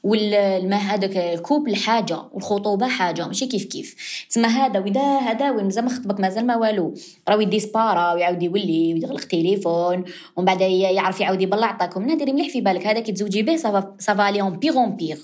والما 0.03 0.77
هذاك 0.77 1.17
ال 1.17 1.25
couple 1.25 1.77
حاجة 1.77 2.19
والخطوبة 2.33 2.89
حاجة 2.89 3.27
ماشي 3.27 3.47
كيف 3.47 3.65
كيف. 3.65 3.97
تسمى 4.31 4.47
هذا 4.47 4.81
ودا 4.81 5.01
هذا 5.01 5.51
وين 5.51 5.65
مازال 5.65 5.85
ما 5.85 5.91
خطبك 5.91 6.21
مازال 6.21 6.47
ما 6.47 6.57
والو. 6.57 6.95
راه 7.29 7.43
ي 7.43 7.61
disparaît 7.61 8.13
ويعاود 8.13 8.43
يولي 8.43 8.95
ويغلق 8.95 9.25
تليفون 9.25 10.05
ومن 10.37 10.47
بعد 10.47 10.61
يعرف 10.61 11.21
يعاود 11.21 11.43
يبلع 11.43 11.67
عطاكم 11.67 12.17
ديري 12.17 12.33
مليح 12.33 12.49
في 12.49 12.61
بالك. 12.61 12.87
هذا 12.87 13.01
كي 13.01 13.13
تزوجي 13.13 13.43
به 13.43 13.57
ça 13.99 14.15
va 14.15 14.31
de 14.31 14.51
pire 14.51 14.75
en 14.75 14.97
pire 14.97 15.19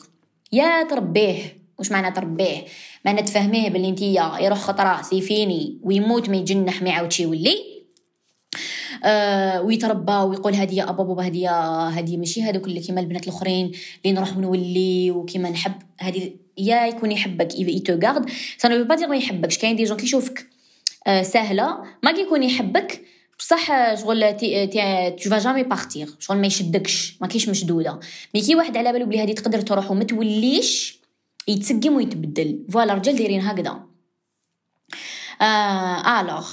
يا 0.53 0.83
تربيه. 0.83 1.60
واش 1.81 1.93
معنى 1.93 2.15
تربيه؟ 2.15 2.65
معنى 3.05 3.23
تفهميه 3.23 3.71
باللي 3.71 3.91
نتيا 3.91 4.33
يروح 4.41 4.59
خطره 4.59 5.03
c'est 5.03 5.45
fini 5.45 5.79
ويموت 5.83 6.29
ما 6.29 6.37
يجنح 6.37 6.83
ما 6.83 6.89
يعاودش 6.89 7.21
يولي؟ 7.21 7.57
آه 9.05 9.63
ويتربى 9.63 10.13
ويقول 10.13 10.55
هذه 10.55 10.91
أبا 10.91 11.05
بابا 11.05 11.23
هذه 11.23 11.51
هذه 11.89 12.17
ماشي 12.17 12.43
هذوك 12.43 12.65
اللي 12.65 12.81
كيما 12.81 13.01
البنات 13.01 13.25
الأخرين 13.25 13.73
اللي 14.05 14.17
نروح 14.17 14.37
ونولي 14.37 15.11
وكيما 15.11 15.51
نحب 15.51 15.73
هذه 16.01 16.33
يا 16.59 16.87
يكون 16.87 17.13
يحبك 17.13 17.55
il 17.55 17.81
te 17.81 17.99
garde 18.07 18.31
ça 18.59 18.83
veut 18.83 18.95
dire 18.95 19.09
ما 19.09 19.17
يحبكش 19.17 19.59
كاين 19.59 19.77
des 19.77 19.85
gens 19.85 19.97
كيشوفك 19.97 20.47
آه 21.07 21.23
سهلة 21.23 21.79
ما 22.03 22.13
كيكون 22.13 22.43
يحبك 22.43 23.03
بصح 23.39 23.95
شغل 23.95 24.37
t'es 24.37 24.67
tu 25.23 25.31
vas 25.31 25.39
jamais 25.39 25.63
partir 25.63 26.09
شغل 26.19 26.37
ما 26.37 26.47
يشدكش 26.47 27.17
ما 27.21 27.27
كيش 27.27 27.49
مشدودة. 27.49 28.01
mais 28.35 28.41
كي 28.41 28.55
واحد 28.55 28.77
على 28.77 28.93
بالو 28.93 29.07
بلي 29.07 29.23
هذه 29.23 29.33
تقدر 29.33 29.61
تروح 29.61 29.91
وما 29.91 30.05
توليش 30.05 31.00
يتسقم 31.49 31.97
ويتبدل 31.97 32.67
voilà 32.71 32.93
الرجال 32.93 33.17
دايرين 33.17 33.41
هكذا. 33.41 33.83
آه 35.43 36.21
alors 36.21 36.49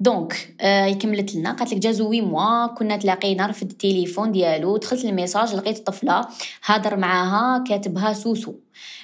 donc 0.00 0.56
آه 0.60 0.92
كملت 0.92 1.34
لنا. 1.34 1.52
قالت 1.52 1.72
لك 1.72 1.78
جازو 1.78 2.08
وي 2.08 2.20
موا 2.20 2.66
كنا 2.66 2.96
تلاقينا 2.96 3.46
رفد 3.46 3.70
التليفون 3.70 4.32
ديالو. 4.32 4.76
دخلت 4.76 5.04
ال 5.04 5.10
messages 5.10 5.54
لقيت 5.54 5.78
الطفله 5.78 6.26
هادر 6.66 6.96
معاها 6.96 7.64
كاتبها 7.64 8.12
سوسو. 8.12 8.54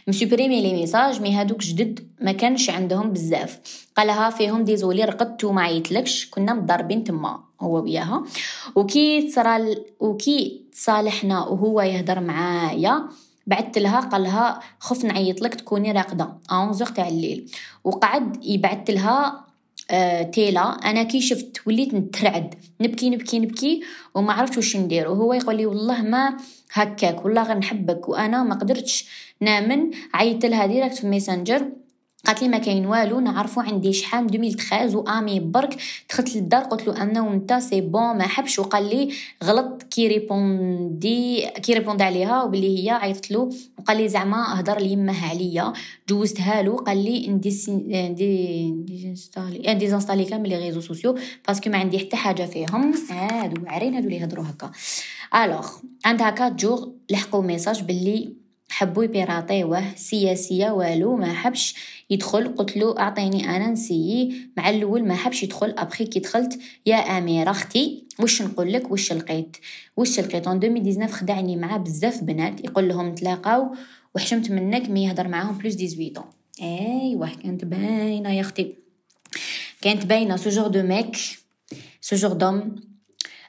م 0.06 0.13
supprimé 0.13 0.62
les 0.62 0.72
messages 0.72 1.20
mais 1.20 1.34
هادوك 1.34 1.60
جدد 1.60 2.08
ما 2.20 2.32
كانش 2.32 2.70
عندهم 2.70 3.12
بزاف. 3.12 3.60
قالها 3.96 4.30
فيهم 4.30 4.64
désolé 4.64 5.04
رقدت 5.04 5.44
وما 5.44 5.62
عيطلكش. 5.62 6.30
كنا 6.30 6.54
مضاربين 6.54 7.04
تما 7.04 7.44
هو 7.60 7.82
وياها. 7.82 8.24
وكي 8.74 9.22
تصرا 9.22 9.66
وكي 10.00 10.64
تصالحنا 10.72 11.44
وهو 11.44 11.80
يهدر 11.80 12.20
معايا. 12.20 13.08
بعثت 13.46 13.78
لها 13.78 14.00
قال 14.00 14.22
لها 14.22 14.60
خف 14.78 15.04
نعيط 15.04 15.40
لك 15.42 15.54
تكوني 15.54 15.92
راقدة 15.92 16.28
11 16.50 16.86
تاع 16.86 17.08
الليل. 17.08 17.50
وقعد 17.84 18.44
يبعث 18.44 18.90
لها 18.90 19.44
آه 19.90 20.22
t'es 20.22 20.48
là 20.48 20.60
أنا 20.60 21.02
كي 21.02 21.20
شفت 21.20 21.60
وليت 21.66 21.94
نترعد 21.94 22.54
نبكي 22.80 23.10
نبكي 23.10 23.38
نبكي 23.38 23.82
وما 24.14 24.32
عرفتش 24.32 24.56
واش 24.56 24.76
ندير. 24.76 25.08
وهو 25.10 25.32
يقول 25.32 25.56
لي 25.56 25.66
والله 25.66 26.02
ما 26.02 26.36
هكاك 26.72 27.24
والله 27.24 27.42
غير 27.42 27.58
نحبك 27.58 28.08
وأنا 28.08 28.42
ما 28.42 28.54
قدرتش 28.54 29.08
نامن 29.40 29.90
عيطت 30.14 30.46
لها 30.46 30.66
direct 30.66 30.96
في 30.98 31.06
Messenger. 31.06 31.81
قالت 32.26 32.42
لي 32.42 32.48
ما 32.48 32.58
كاين 32.58 32.86
والو 32.86 33.20
نعرفو 33.20 33.60
عندي 33.60 33.92
شحال 33.92 34.24
2013 34.24 34.96
و 34.96 35.05
amis 35.05 35.40
برك. 35.40 35.76
دخلت 36.10 36.36
للدار 36.36 36.62
قلت 36.62 36.86
له 36.86 37.02
أنا 37.02 37.22
وانت 37.22 37.52
c'est 37.52 37.80
bon 37.80 38.16
ما 38.18 38.26
حبش. 38.26 38.58
وقال 38.58 38.88
لي 38.90 39.12
غلط 39.44 39.82
كي 39.82 40.08
répondit 40.08 41.46
كي 41.46 41.74
répond 41.74 42.02
عليها 42.02 42.42
وبلي 42.42 42.84
هي 42.84 42.90
عيطت 42.90 43.30
له. 43.30 43.50
وقال 43.78 43.96
لي 43.96 44.08
زعما 44.08 44.60
هضر 44.60 44.78
لي 44.78 44.92
يماه 44.92 45.28
عليا. 45.30 45.72
جوزتها 46.08 46.62
له 46.62 46.76
قال 46.76 47.04
لي 47.04 47.28
ندي 47.28 47.64
ندي 47.68 48.70
ندي 48.70 49.74
désinstaller 49.74 50.24
كامل 50.24 50.48
les 50.48 50.58
réseaux 50.58 50.80
sociaux 50.80 51.18
parce 51.48 51.62
que 51.62 51.70
ما 51.70 51.78
عندي 51.78 51.98
حتى 51.98 52.16
حاجة 52.16 52.42
فيهم. 52.42 52.94
هادو 53.10 53.66
عارين 53.66 53.94
هادو 53.94 54.06
اللي 54.06 54.16
يهضروا 54.16 54.44
هكا. 54.44 54.70
alors 55.34 55.68
عندها 56.04 56.28
4 56.28 56.48
jours 56.48 56.92
لحقوا 57.10 57.42
message 57.42 57.82
باللي 57.82 58.41
حبوا 58.72 59.04
ي 59.04 59.13
pirater 59.13 59.76
وه 59.76 59.94
سياسية 59.94 60.70
والو 60.70 61.16
ما 61.16 61.32
حبش 61.32 61.74
يدخل. 62.10 62.48
قلت 62.48 62.76
له 62.76 62.98
أعطيني 62.98 63.56
أنا 63.56 63.70
ن 63.70 63.79
essayer. 63.79 64.48
مع 64.56 64.70
الأول 64.70 65.04
ما 65.04 65.14
حبش 65.14 65.42
يدخل. 65.42 65.74
أبخي 65.78 66.04
كي 66.04 66.20
دخلت 66.20 66.60
يا 66.86 66.96
أميرة 66.96 67.50
أختي 67.50 68.04
واش 68.18 68.42
نقول 68.42 68.72
لك؟ 68.72 68.90
واش 68.90 69.12
لقيت؟ 69.12 69.56
واش 69.96 70.20
لقيت؟ 70.20 70.48
en 70.48 70.56
2019 70.56 71.12
خدعني 71.12 71.56
مع 71.56 71.76
بزاف 71.76 72.24
بنات. 72.24 72.64
يقول 72.64 72.88
لهم 72.88 73.08
نتلاقاو 73.08 73.74
وحشمت 74.14 74.50
منك 74.50 74.90
mais 74.90 75.04
يهضر 75.04 75.28
معاهم 75.28 75.58
plus 75.58 75.74
18 75.74 76.24
أيوه 76.62 77.30
كانت 77.42 77.64
باينة 77.64 78.30
يا 78.32 78.40
أختي. 78.40 78.74
كانت 79.80 80.06
باينة. 80.06 80.36
ce 80.36 80.50
genre 80.50 80.66
de 80.66 80.82
mecs 80.82 81.16
ce 82.00 82.16
genre 82.16 82.32
d'hommes 82.32 82.74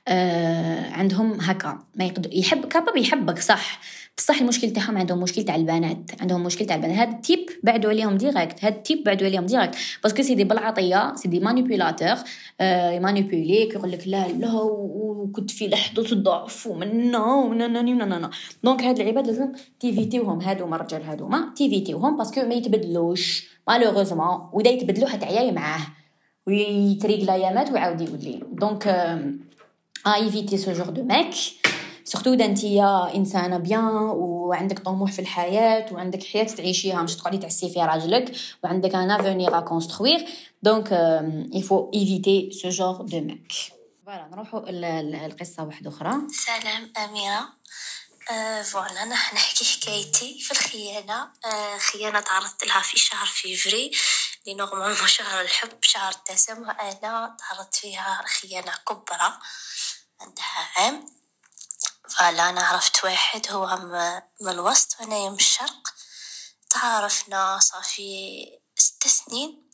آه 0.08 0.90
عندهم 0.92 1.42
هكا. 1.42 1.80
ما 1.96 2.06
يقدر 2.06 2.34
يحب 2.34 2.66
capable 2.66 3.00
يحبك 3.00 3.40
صح. 3.40 3.80
بصح 4.18 4.42
المشكل 4.42 4.70
تاعهم 4.70 4.98
عندهم 4.98 5.20
مشكل 5.20 5.44
تاع 5.44 5.56
البنات 5.56 6.12
عندهم 6.22 6.44
مشكل 6.44 6.66
تاع 6.66 6.76
البنات. 6.76 6.98
هاد 6.98 7.10
ال 7.10 7.16
type 7.16 7.40
بعدوا 7.64 7.90
عليهم 7.90 8.18
direct 8.18 8.66
هاد 8.66 8.74
ال 8.74 8.80
type 8.80 9.04
بعدوا 9.04 9.28
عليهم 9.28 9.46
direct 9.46 9.76
parce 10.04 10.15
que 10.15 10.22
c'est 10.24 10.36
des 10.36 10.44
بالعطيه 10.44 11.16
c'est 11.16 11.28
des 11.28 11.40
manipulateurs 11.40 12.16
آه 12.62 13.00
manipuler 13.00 13.66
ك 13.66 13.74
يقول 13.74 13.92
لك 13.92 14.08
لا 14.08 14.28
لا 14.28 14.54
وكنت 14.54 15.52
في 15.52 15.68
لحظة 15.68 16.12
الضعف 16.12 16.68
ومنا 16.68 17.26
وناناني 17.26 17.94
ونانا 17.94 18.30
donc 18.64 18.84
هاد 18.84 19.00
العباد 19.00 19.28
لازم 19.28 19.52
ت 19.80 19.86
éviter 19.86 20.23
وهم 20.23 20.42
هادوما 20.42 20.76
الرجال 20.76 21.04
هادوما 21.04 21.54
ت 21.56 21.62
éviter 21.62 21.99
وهم 21.99 22.18
parce 22.18 22.33
que 22.33 22.42
ما 22.42 22.54
يتبدلوش 22.54 23.48
malheureusement 23.68 24.50
وإذا 24.54 24.70
يتبدلوا 24.70 25.10
حتعياي 25.10 25.52
معاه. 25.52 25.82
ويتريق 26.48 27.24
لايامات 27.24 27.72
ويعاود 27.72 28.02
يولي 28.02 28.44
donc 28.52 28.88
à 28.88 30.16
éviter 30.16 30.58
ce 30.58 30.72
genre 30.72 30.90
de 30.90 31.04
mecs 31.04 31.34
surtout 32.06 32.34
اذا 32.34 32.46
انتيا 32.46 33.16
انسانه 33.16 33.58
bien 33.58 33.96
وعندك 34.14 34.80
طموح 34.80 35.12
في 35.12 35.20
الحياة 35.20 35.94
وعندك 35.94 36.24
حياة 36.24 36.44
تعيشيها 36.44 37.02
مش 37.02 37.16
تقعدي 37.16 37.38
تعسي 37.38 37.70
في 37.70 37.80
راجلك 37.82 38.36
وعندك 38.64 38.96
un 38.96 39.12
avenir 39.12 39.58
à 39.58 39.62
construire 39.62 40.30
donc 40.64 40.92
il 41.54 41.67
faut 41.67 41.92
éviter 41.94 42.52
ce 42.62 42.70
genre 42.70 43.02
de 43.02 43.22
mecs 43.22 43.54
voilà 44.06 44.28
نروحوا 44.32 44.70
القصة 45.26 45.64
واحدة 45.64 45.90
أخرى. 45.90 46.14
سلام 46.46 46.94
أميرة. 46.98 47.50
voilà 48.64 49.04
أنا 49.04 49.16
نحكي 49.16 49.66
حكايتي 49.66 50.40
في 50.40 50.52
الخيانة. 50.52 51.22
أه 51.46 51.78
خيانة 51.78 52.20
تعرضت 52.20 52.68
لها 52.68 52.82
في 52.82 53.00
شهر 53.00 53.26
فيفري. 53.26 53.92
اللي 54.44 54.58
normalement 54.58 55.08
شهر 55.08 55.42
الحب 55.42 55.70
شهر 55.82 56.12
التسامح. 56.12 56.82
أنا 56.82 57.38
تعرضت 57.40 57.76
فيها 57.76 58.22
خيانة 58.26 58.72
كبرى 58.88 59.34
عندها 60.22 60.70
عام. 60.78 61.06
voilà 62.18 62.50
أنا 62.50 62.64
عرفت 62.64 63.04
واحد 63.04 63.52
هو 63.52 63.78
من 64.42 64.50
الوسط 64.50 65.00
وأنا 65.00 65.30
من 65.30 65.36
الشرق. 65.36 65.94
تعارفنا 66.70 67.60
صافي 67.60 68.46
ست 68.78 69.08
سنين 69.08 69.70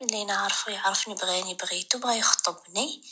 ملي 0.00 0.24
نعرفو 0.24 0.70
يعرفني 0.70 1.14
بغاني 1.14 1.54
بغيتو 1.54 1.98
بغا 1.98 2.14
يخطبني. 2.14 3.02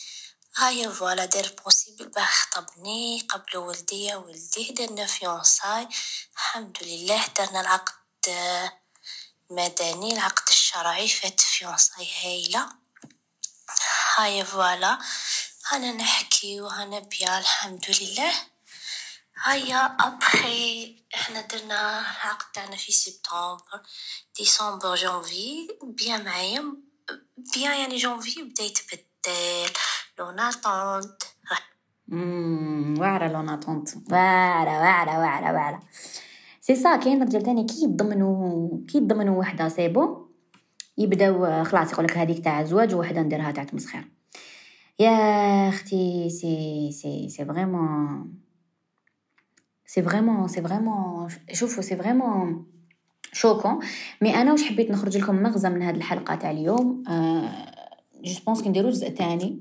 هاي 0.56 0.92
voilà 0.92 1.24
دار 1.24 1.48
possible 1.64 2.08
باه 2.08 2.24
خطبني 2.24 3.26
قبل 3.30 3.56
ولدي 3.56 4.14
ولدي 4.14 4.72
درنا 4.72 5.06
fiançailles 5.06 5.88
الحمد 6.36 6.78
لله 6.82 7.26
درنا 7.26 7.60
العقد 7.60 7.94
المدني 9.50 10.12
العقد 10.12 10.48
الشرعي 10.48 11.08
فات 11.08 11.40
fiançailles 11.40 12.08
هايلة. 12.22 12.68
هاي 14.16 14.44
voilà 14.44 14.98
هانا 15.70 15.92
نحكي 15.92 16.60
وهانا 16.60 16.98
بيا 16.98 17.38
الحمد 17.38 17.86
لله. 18.00 18.47
هيا 19.44 19.76
أبخي 19.76 20.96
إحنا 21.14 21.40
درنا 21.40 22.00
العقد 22.00 22.52
تاعنا 22.54 22.76
في 22.76 22.92
سبتمبر 22.92 23.82
ديسمبر 24.38 24.94
janvier 24.94 25.68
bien 25.82 26.24
معايا 26.24 26.64
bien 27.54 27.80
يعني 27.80 27.96
جونفي 27.96 28.42
بدأ 28.42 28.64
يتبدل 28.64 29.72
لوناتونت 30.18 31.22
واعرة 33.00 33.28
لوناتونت 33.28 33.88
واعرة 34.12 34.80
واعرة 34.80 35.18
واعرة 35.18 35.52
واعرة. 35.52 35.82
سي 36.60 36.76
سا 36.76 36.96
كاين 36.96 37.22
رجال 37.22 37.42
تاني 37.42 37.64
كي 37.64 37.84
يضمنوا 37.84 38.86
كي 38.88 38.98
يضمنوا 38.98 39.40
وحدة 39.40 39.68
c'est 39.68 39.88
bon 39.88 40.28
يبداو 40.98 41.64
خلاص 41.64 41.92
يقولك 41.92 42.16
هذيك 42.16 42.44
تاع 42.44 42.60
الزواج 42.60 42.94
وحده 42.94 43.20
نديرها 43.20 43.50
تاع 43.50 43.64
تمسخير. 43.64 44.08
يا 44.98 45.68
أختي 45.68 46.30
c'est 46.30 46.90
c'est 46.92 47.28
c'est 47.28 47.44
vraiment 47.44 48.47
c'est 49.88 50.02
vraiment 50.02 50.48
c'est 50.48 50.62
vraiment 50.62 51.28
شوفوا 51.52 51.82
c'est 51.82 51.96
vraiment 51.96 52.66
choquant 53.32 53.78
mais 54.20 54.34
أنا 54.34 54.52
واش 54.52 54.62
حبيت 54.62 54.90
نخرج 54.90 55.16
لكم 55.16 55.42
مغزى 55.42 55.68
من 55.68 55.82
هذه 55.82 55.96
الحلقة 55.96 56.34
تاع 56.34 56.50
اليوم؟ 56.50 57.04
أه 57.08 57.68
je 58.24 58.34
pense 58.46 58.62
que 58.62 58.68
نديرو 58.68 58.90
جزء 58.90 59.08
تاني. 59.08 59.60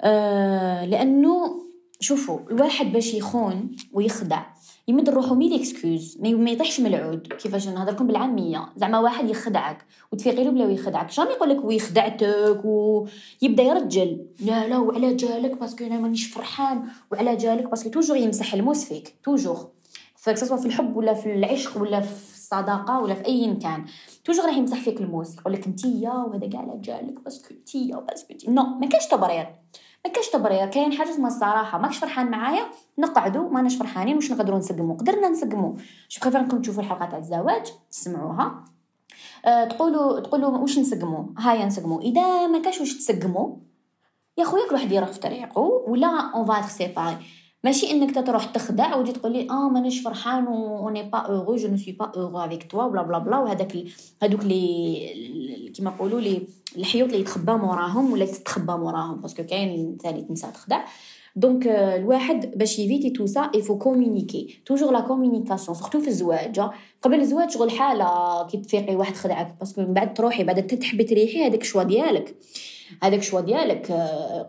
أه 0.00 0.84
لأنه 0.84 1.62
شوفوا 2.00 2.40
الواحد 2.50 2.86
باش 2.86 3.14
يخون 3.14 3.76
ويخدع 3.92 4.53
يمد 4.88 5.10
روحو 5.10 5.34
mille 5.34 5.54
excuses 5.54 6.18
ما 6.20 6.50
يطيحش 6.50 6.80
من 6.80 6.86
العود. 6.86 7.26
كيفاش؟ 7.26 7.68
نهضر 7.68 7.92
لكم 7.92 8.06
بالعامية. 8.06 8.66
زعما 8.76 8.98
واحد 8.98 9.30
يخدعك 9.30 9.84
وتفيقي 10.12 10.44
له 10.44 10.50
بلا 10.50 10.70
يخدعك. 10.70 11.10
jamais 11.10 11.30
يقول 11.30 11.48
لك 11.48 11.64
ويخدعتك 11.64 12.60
ويبدا 12.64 13.62
يرجل. 13.62 14.26
لا 14.40 14.68
لا 14.68 14.78
وعلى 14.78 15.14
جالك 15.14 15.60
parce 15.60 15.75
que 15.75 15.84
أنا 15.84 16.00
مانيش 16.00 16.26
فرحان. 16.26 16.84
وعلى 17.12 17.36
جالك 17.36 17.70
parce 17.70 17.83
que 17.83 17.90
toujours 17.90 18.16
يمسح 18.16 18.54
الموس 18.54 18.84
فيك. 18.84 19.14
toujours. 19.24 19.68
ف 20.16 20.20
que 20.20 20.32
ce 20.32 20.40
soit 20.40 20.56
في 20.56 20.66
الحب 20.66 20.96
ولا 20.96 21.14
في 21.14 21.34
العشق 21.34 21.82
ولا 21.82 22.00
في 22.00 22.34
الصداقة 22.34 23.00
ولا 23.00 23.14
في 23.14 23.26
أي 23.26 23.56
كان 23.62 23.84
toujours 24.24 24.44
راح 24.44 24.56
يمسح 24.56 24.80
فيك 24.80 25.00
الموس. 25.00 25.38
يقول 25.38 25.52
لك 25.52 25.66
أنتيا 25.66 26.10
وهذا 26.10 26.46
كاع 26.46 26.60
على 26.60 26.80
جالك 26.80 27.24
parce 27.24 27.43
que 27.43 27.54
أنتيا 27.54 27.96
parce 27.96 28.20
que 28.20 28.34
non 28.48 28.62
ما 28.62 28.86
كاينش 28.86 29.06
تبرير 29.06 29.46
ما 30.04 30.12
كاش 30.12 30.28
تبرير 30.28 30.66
كاين 30.66 30.92
حاجة 30.92 31.10
اسمها 31.10 31.28
الصراحة. 31.28 31.78
ماكش 31.78 31.98
فرحان 31.98 32.30
معايا؟ 32.30 32.64
نقعدوا 32.98 33.50
ماناش 33.50 33.76
فرحانين. 33.76 34.16
واش 34.16 34.32
نقدروا 34.32 34.58
نسقموا 34.58 34.96
قدرنا 34.96 35.28
نسقموا 35.28 35.74
je 36.08 36.20
préfère 36.20 36.40
انكم 36.40 36.60
تشوفوا 36.60 36.82
الحلقة 36.82 37.06
تاع 37.06 37.18
الزواج. 37.18 37.72
تسمعوها. 37.90 38.64
أه 39.46 39.64
تقولوا 39.64 40.20
تقولوا 40.20 40.58
واش 40.58 40.78
نسقموا 40.78 41.24
هيا 41.38 41.66
نسقموا 41.66 42.00
إذا 42.00 42.46
ما 42.46 42.58
كاش 42.62 42.80
واش 42.80 42.96
تسقموا 42.96 43.56
يا 44.38 44.44
خويا 44.44 44.68
كل 44.68 44.74
واحد 44.74 44.92
يروح 44.92 45.08
في 45.08 45.20
طريقه 45.20 45.60
ولا 45.60 46.06
on 46.34 46.46
va 46.46 46.68
séparer 46.68 47.16
ماشي 47.64 47.90
إنك 47.90 48.26
تروح 48.26 48.44
تخدع 48.44 48.96
وتجي 48.96 49.12
تقول 49.12 49.32
لي 49.32 49.50
آه 49.50 49.68
مانيش 49.68 50.00
فرحان 50.02 50.46
و 50.48 50.90
n'est 50.90 51.02
pas 51.02 51.18
heureux 51.18 51.56
je 51.56 51.68
ne 51.68 51.76
suis 51.76 51.92
pas 51.92 52.12
heureux 52.16 52.38
avec 52.38 52.70
toi 52.70 52.88
bla 52.88 53.02
bla 53.02 53.18
bla. 53.18 53.38
وهذاك 53.38 53.84
هذوك 54.22 54.44
لي 54.44 55.72
كيما 55.76 55.90
نقولوا 55.90 56.20
لي 56.20 56.42
الحيوط 56.76 57.08
اللي 57.08 57.20
يتخبى 57.20 57.52
موراهم 57.52 58.12
ولا 58.12 58.24
تتخبى 58.24 58.72
موراهم. 58.72 59.20
parce 59.20 59.34
que 59.34 59.42
كاين 59.42 59.96
ثاني 60.02 60.22
تنسى 60.22 60.46
تخدع. 60.54 60.84
donc 61.36 61.66
الواحد 61.66 62.58
باش 62.58 62.78
ي 62.78 62.83
éviter 62.83 63.10
tout 63.10 63.26
ça 63.26 63.50
il 63.54 63.62
faut 63.62 63.78
communiquer 63.78 64.60
toujours 64.66 64.92
la 64.92 65.00
communication 65.00 65.76
surtout 65.78 66.00
في 66.00 66.08
الزواج 66.08 66.60
قبل 67.02 67.20
الزواج 67.20 67.50
شغل 67.50 67.70
حالة 67.70 68.46
كي 68.46 68.56
تفيقي 68.56 68.96
واحد 68.96 69.14
خدعك. 69.14 69.56
parce 69.60 69.72
que 69.72 69.80
من 69.80 69.94
بعد 69.94 70.14
تروحي 70.14 70.44
بعد 70.44 70.66
تحبي 70.66 71.04
تريحي 71.04 71.46
هذاك 71.46 71.62
choix 71.62 71.82
ديالك. 71.82 72.34
هذاك 73.02 73.22
choix 73.22 73.40
ديالك؟ 73.40 73.92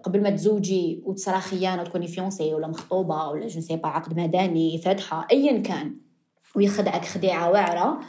قبل 0.03 0.23
ما 0.23 0.29
تزوجي 0.29 1.01
وتصرا 1.05 1.39
خيانه 1.39 1.81
وتكوني 1.81 2.07
fiancée 2.07 2.53
ولا 2.53 2.67
مخطوبة 2.67 3.27
ولا 3.27 3.47
je 3.47 3.61
sais 3.61 3.75
pas 3.75 3.87
عقد 3.87 4.19
مدني 4.19 4.77
فاتحة 4.77 5.27
ايا 5.31 5.61
كان. 5.61 5.95
ويخدعك 6.55 7.05
خديعة 7.05 7.51
واعرة. 7.51 7.99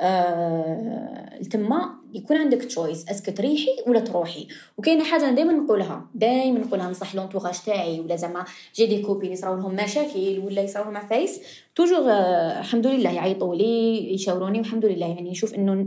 آه 0.00 1.40
تما 1.50 1.90
يكون 2.14 2.36
عندك 2.36 2.58
choix 2.64 2.84
est-ce 2.84 3.08
que 3.08 3.32
تريحي 3.32 3.70
ولا 3.86 4.00
تروحي. 4.00 4.48
وكاينة 4.78 5.04
حاجة 5.04 5.30
دائما 5.34 5.52
نقولها 5.52 6.06
دائما 6.14 6.58
نقولها 6.58 6.90
نصح 6.90 7.14
l'entourage 7.14 7.58
تاعي 7.66 8.00
ولا 8.00 8.16
زعما 8.16 8.44
j'ai 8.74 8.86
des 8.86 9.02
copines 9.02 9.32
يصراو 9.32 9.56
لهم 9.56 9.74
مشاكل 9.74 10.42
ولا 10.44 10.62
يصراو 10.62 10.84
لهم 10.84 10.96
عفايس 10.96 11.40
toujours 11.74 11.98
آه 11.98 12.60
الحمد 12.60 12.86
لله 12.86 13.10
يعيطوا 13.10 13.54
لي 13.54 14.14
يشاوروني 14.14 14.58
والحمد 14.58 14.84
لله 14.84 15.06
يعني 15.06 15.30
نشوف 15.30 15.54
إنه 15.54 15.72
آه 15.72 15.86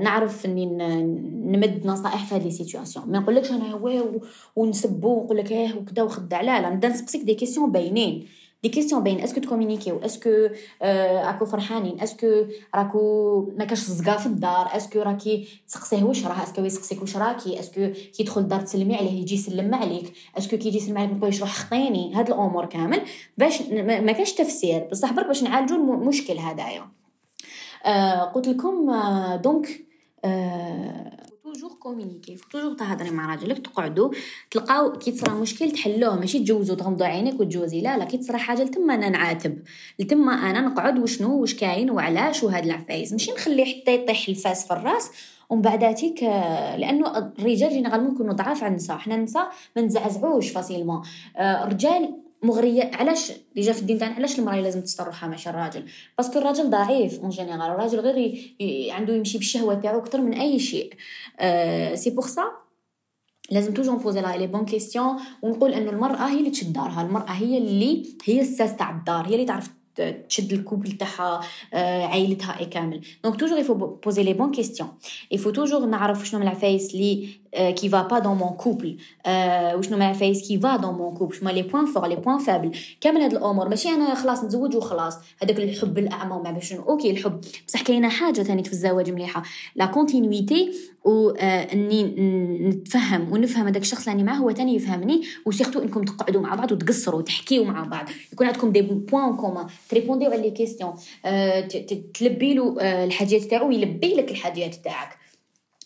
نعرف 0.00 0.46
إني 0.46 0.66
نمد 1.46 1.86
نصائح 1.86 2.26
في 2.26 2.34
هذه 2.34 2.46
ال 2.46 2.52
situation 2.52 3.10
ما 3.10 3.18
نقولكش 3.18 3.50
أنا 3.50 3.74
واه 3.74 4.20
ونسبو 4.56 5.08
ونقول 5.08 5.36
لك 5.36 5.52
آه 5.52 5.76
وكذا 5.76 6.02
وخدع 6.02 6.40
لا 6.40 6.60
لا 6.60 6.70
نبدا 6.70 6.88
نسقسيك 6.88 7.22
des 7.22 7.34
questions 7.34 7.72
باينين. 7.72 8.26
دي 8.62 8.68
كيسيون 8.68 9.02
باين 9.02 9.20
اسكو 9.20 9.40
تكومونيكيو 9.40 9.98
اسكو 9.98 10.30
راكو 10.82 11.44
فرحانين؟ 11.44 12.00
اسكو 12.00 12.26
راكو 12.74 13.52
ما 13.58 13.64
كاش 13.64 13.78
صقا 13.78 14.16
في 14.16 14.26
الدار؟ 14.26 14.76
est-ce 14.76 14.92
que 14.92 15.00
راكي 15.00 15.48
تسقسيه 15.68 16.04
واش 16.04 16.26
راه 16.26 16.42
est-ce 16.42 16.57
que 16.57 16.64
يسقسيك 16.64 17.00
واش 17.00 17.16
راكي؟ 17.16 17.60
est-ce 17.60 17.81
que 17.81 17.92
كي 17.92 18.22
يدخل 18.22 18.40
الدار 18.40 18.60
تسلمي 18.60 18.96
عليه 18.96 19.20
يجي 19.20 19.34
يسلم 19.34 19.74
عليك؟ 19.74 20.12
est-ce 20.38 20.50
que 20.50 20.56
كي 20.56 20.68
يجي 20.68 20.76
يسلم 20.76 20.98
عليك 20.98 21.18
تقوليش 21.18 21.40
روح 21.40 21.54
خطيني؟ 21.54 22.14
هاد 22.14 22.28
الأمور 22.28 22.66
كامل. 22.66 23.00
باش 23.38 23.62
ما 23.72 24.12
كاش 24.12 24.32
تفسير. 24.32 24.88
بصح 24.90 25.12
برك 25.12 25.26
باش 25.26 25.42
نعالجوا 25.42 25.76
المشكل 25.76 26.38
هذايا 26.38 26.80
آه 26.80 26.97
قلت 28.34 28.48
لكم 28.48 28.90
آه 28.90 29.36
donc 29.36 29.86
آه 30.24 31.18
toujours 31.44 31.72
communiquer 31.72 32.36
toujours 32.52 32.74
تهضري 32.74 33.10
مع 33.10 33.34
راجلك 33.34 33.66
تقعدوا 33.66 34.10
تلقاو 34.50 34.92
كي 34.92 35.10
تصرا 35.12 35.34
مشكل 35.34 35.70
تحلوه. 35.70 36.20
ماشي 36.20 36.38
تجوزوا 36.38 36.76
تغمضوا 36.76 37.06
عينيك 37.06 37.40
وتجوزي. 37.40 37.80
لا 37.80 37.98
لا 37.98 38.04
كي 38.04 38.16
تصرا 38.16 38.36
حاجة 38.36 38.62
لتما 38.62 38.94
أنا 38.94 39.08
نعاتب. 39.08 39.58
لتما 39.98 40.32
أنا 40.32 40.60
نقعد 40.60 40.98
وشنو؟ 40.98 41.40
واش 41.40 41.54
كاين؟ 41.54 41.90
وعلاش؟ 41.90 42.42
وهاد 42.42 42.64
العفايس. 42.64 43.12
ماشي 43.12 43.32
نخليه 43.32 43.64
حتى 43.64 43.94
يطيح 43.94 44.28
الفاس 44.28 44.66
في 44.66 44.72
الراس. 44.72 45.10
ومن 45.50 45.62
بعداتيك 45.62 46.22
لأنه 46.22 47.18
الرجال 47.18 47.70
généralement 47.70 48.14
يكونوا 48.14 48.32
ضعاف 48.34 48.62
على 48.62 48.70
النساء. 48.70 48.96
حنا 48.96 49.14
النساء 49.14 49.50
ما 49.76 49.82
نزعزعوش 49.82 50.50
facilement 50.50 51.02
الرجال 51.38 52.14
مغرية. 52.42 52.90
علاش؟ 52.94 53.30
اللي 53.30 53.66
جا 53.66 53.72
في 53.72 53.80
الدين 53.80 53.98
تاعنا 53.98 54.14
علاش 54.14 54.38
المرأة 54.38 54.60
لازم 54.60 54.80
تستر 54.80 55.04
روحها 55.04 55.28
ماشي 55.28 55.50
الراجل 55.50 55.84
parce 56.18 56.30
que 56.30 56.38
الراجل 56.38 56.70
ضعيف 56.70 57.20
en 57.20 57.28
général. 57.28 57.60
الراجل 57.60 58.00
غير 58.00 58.18
ي... 58.60 58.90
عنده 58.90 59.14
يمشي 59.14 59.38
بالشهوة 59.38 59.74
تاعو 59.74 59.98
أكثر 59.98 60.20
من 60.20 60.34
أي 60.34 60.58
شيء. 60.58 60.94
أه 61.40 61.94
c'est 61.94 62.10
pour 62.10 62.26
ça 62.26 62.44
لازم 63.50 63.74
toujours 63.74 63.92
ن 63.92 63.97
poser 63.97 64.20
les 64.20 64.46
bonnes 64.46 64.64
questions 64.64 65.16
ونقول 65.42 65.74
إنه 65.74 65.90
المرأة 65.90 66.28
هي 66.28 66.38
اللي 66.38 66.50
تشد 66.50 66.72
دارها. 66.72 67.02
المرأة 67.02 67.30
هي 67.30 67.58
اللي 67.58 68.06
هي 68.24 68.40
الساس 68.40 68.76
تاع 68.76 68.90
الدار. 68.90 69.26
هي 69.26 69.34
اللي 69.34 69.44
تعرف 69.44 69.68
تشد 70.28 70.52
ال 70.52 70.58
couple 70.58 70.92
تاعها 70.92 71.40
عائلتها 72.06 72.60
et 72.60 72.66
كامل 72.66 73.00
donc 73.24 73.40
toujours 73.40 73.58
il 73.58 73.63
faut 73.63 73.74
poser 73.74 74.22
les 74.22 74.32
bonnes 74.32 74.50
questions 74.50 74.81
il 74.81 74.88
faut 75.30 75.50
toujours 75.50 75.86
نعرف 75.86 76.28
شنو 76.28 76.40
من 76.40 76.46
العفايس 76.46 76.94
لي 76.94 77.28
qui 77.54 77.88
va 77.88 78.02
pas 78.02 78.18
dans 78.18 78.36
mon 78.36 78.48
couple 78.48 78.96
وشنو 79.74 79.96
من 79.96 80.02
العفايس 80.02 80.48
qui 80.48 80.60
va 80.60 80.76
dans 80.76 80.94
mon 80.94 81.14
couple 81.14 81.34
شنو 81.34 81.50
les 81.50 81.62
points 81.62 81.86
forts 81.86 82.06
les 82.06 82.16
points 82.16 82.38
faibles 82.38 82.72
كامل 83.00 83.20
هاد 83.20 83.32
الأمور 83.32 83.68
ماشي 83.68 83.88
أنا 83.88 84.14
خلاص 84.14 84.44
نتزوج 84.44 84.76
وخلاص. 84.76 85.18
هذاك 85.42 85.58
الحب 85.58 85.98
الأعمى 85.98 86.34
وما 86.34 86.50
باش 86.50 86.72
OK 86.72 87.10
الحب. 87.10 87.40
بصح 87.66 87.82
كاينة 87.82 88.08
حاجة 88.08 88.42
ثاني 88.42 88.64
في 88.64 88.72
الزواج 88.72 89.10
مليحة. 89.10 89.42
la 89.76 89.86
continuité 89.86 90.72
و 91.04 91.30
إني 91.30 92.02
نتفهم 92.68 93.32
ونفهم 93.32 93.66
هذاك 93.66 93.82
الشخص 93.82 94.08
اللي 94.08 94.22
معاه 94.22 94.36
هو 94.36 94.52
ثاني 94.52 94.74
يفهمني. 94.74 95.22
و 95.46 95.50
surtout 95.50 95.82
إنكم 95.82 96.02
تقعدوا 96.02 96.40
مع 96.40 96.54
بعض 96.54 96.72
وتقصروا 96.72 97.18
وتحكيوا 97.18 97.64
مع 97.64 97.82
بعض. 97.82 98.08
يكون 98.32 98.46
عندكم 98.46 98.72
des 98.72 98.82
points 98.82 99.36
communs 99.36 99.66
ت 99.88 99.92
répondre 99.92 100.22
يو 100.22 100.30
على 100.30 100.42
les 100.42 100.50
questions 100.50 100.94
تلبي 102.14 102.54
له 102.54 102.76
الحاجات 102.80 103.42
تاعو 103.42 103.68
ويلبي 103.68 104.14
لك 104.14 104.30
الحاجات 104.30 104.74
تاعك. 104.74 105.17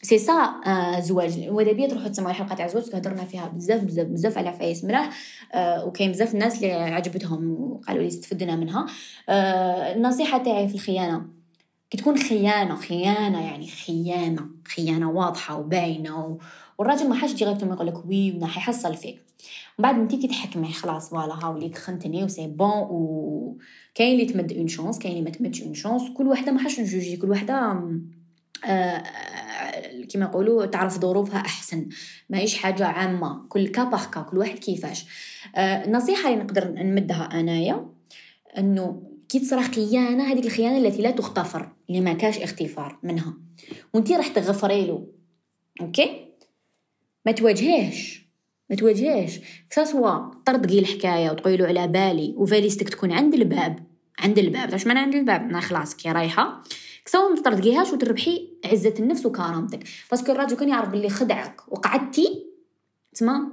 سي 0.04 0.18
سا 0.18 0.60
آه 0.66 1.00
زواج 1.00 1.48
ودابيا 1.48 1.88
تروحوا 1.88 2.08
تسمعوا 2.08 2.30
الحلقة 2.30 2.54
تاع 2.54 2.66
الزواج 2.66 2.84
هضرنا 2.94 3.24
فيها 3.24 3.48
بزاف 3.48 3.84
بزاف 3.84 4.06
بزاف 4.06 4.38
على 4.38 4.48
عفايس 4.48 4.84
ملاح 4.84 5.10
آه 5.54 5.84
وكاين 5.84 6.12
بزاف 6.12 6.34
الناس 6.34 6.56
اللي 6.56 6.72
عجبتهم 6.72 7.50
وقالوا 7.50 8.02
لي 8.02 8.08
استفدنا 8.08 8.56
منها. 8.56 8.86
آه 9.28 9.94
النصيحه 9.94 10.38
تاعي 10.38 10.68
في 10.68 10.74
الخيانة. 10.74 11.26
كي 11.90 11.98
تكون 11.98 12.18
خيانة 12.18 12.76
خيانة 12.76 13.46
يعني 13.46 13.66
خيانة 13.66 14.46
خيانة 14.76 15.10
واضحة 15.10 15.58
وباينة 15.58 16.24
و... 16.24 16.38
والراجل 16.78 17.08
ما 17.08 17.14
حاش 17.14 17.42
غير 17.42 17.56
يقول 17.62 17.86
لك 17.86 18.06
oui 18.06 18.32
ونا 18.32 18.46
حيحصل 18.46 18.94
فيك. 18.94 19.22
من 19.78 19.82
بعد 19.82 19.94
انت 19.94 20.14
كي 20.14 20.28
تحكمي 20.28 20.72
خلاص 20.72 21.10
voilà 21.10 21.34
ها 21.34 21.48
وليت 21.48 21.78
خنتني 21.78 22.24
و 22.24 22.28
c'est 22.28 22.46
bon 22.46 22.70
و 22.70 23.58
كاين 23.94 24.20
اللي 24.20 24.32
تمد 24.32 24.52
une 24.52 24.68
chance 24.68 24.98
كاين 24.98 25.12
اللي 25.12 25.24
ما 25.24 25.30
تمدش 25.30 25.62
une 25.62 25.74
chance 25.74 26.02
كل 26.16 26.28
وحدة 26.28 26.52
ما 26.52 26.60
حاش 26.60 26.80
نجوجي 26.80 27.16
كل 27.16 27.30
وحدة 27.30 27.54
آه 28.64 29.02
كما 30.10 30.24
يقولوا 30.24 30.66
تعرف 30.66 30.98
ظروفها 30.98 31.40
أحسن. 31.40 31.88
ماهيش 32.30 32.58
حاجة 32.58 32.86
عامة. 32.86 33.46
كل 33.48 33.68
cas 33.68 33.84
par 33.84 34.04
cas 34.10 34.20
كل 34.20 34.38
واحد 34.38 34.58
كيفاش. 34.58 35.06
آه 35.56 35.84
النصيحه 35.84 36.28
اللي 36.28 36.44
نقدر 36.44 36.68
نمدها 36.68 37.40
أنايا 37.40 37.86
إنه 38.58 39.02
كي 39.28 39.38
تصرا 39.38 39.62
خيانة 39.62 40.32
هذيك 40.32 40.46
الخيانة 40.46 40.78
التي 40.78 41.02
لا 41.02 41.10
تغتفر 41.10 41.72
اللي 41.88 42.00
ما 42.00 42.12
كاش 42.12 42.38
اغتفار 42.38 42.98
منها. 43.02 43.34
وانت 43.94 44.12
راح 44.12 44.28
تغفري 44.28 44.86
له. 44.86 45.06
OK؟ 45.80 46.28
ما 47.26 47.32
تواجهيش 47.32 48.22
ما 48.70 48.76
تواجهيش 48.76 49.40
que 49.70 49.90
ça 49.90 50.03
soit 50.03 50.30
طردقي 50.46 50.78
الحكاية 50.78 51.30
وتقولي 51.30 51.56
له 51.56 51.66
على 51.66 51.88
بالي 51.88 52.34
وفاليستك 52.36 52.88
تكون 52.88 53.12
عند 53.12 53.34
الباب. 53.34 53.86
عند 54.18 54.38
الباب. 54.38 54.72
واش 54.72 54.86
معنى 54.86 54.98
عند 54.98 55.14
الباب 55.14 55.40
أنا 55.40 55.60
خلاص 55.60 55.94
كي 55.94 56.12
رايحة. 56.12 56.62
que 57.04 57.13
ce 57.13 57.18
soit 57.18 57.30
ما 57.30 57.36
تطردقيهاش 57.36 57.92
وتربحي 57.92 58.48
عزة 58.64 58.94
النفس 58.98 59.26
وكرامتك. 59.26 59.80
parce 60.10 60.24
que 60.24 60.32
الراجل 60.32 60.56
كان 60.56 60.68
يعرف 60.68 60.88
باللي 60.88 61.08
خدعك 61.08 61.60
وقعدتي 61.68 62.46
تما 63.14 63.48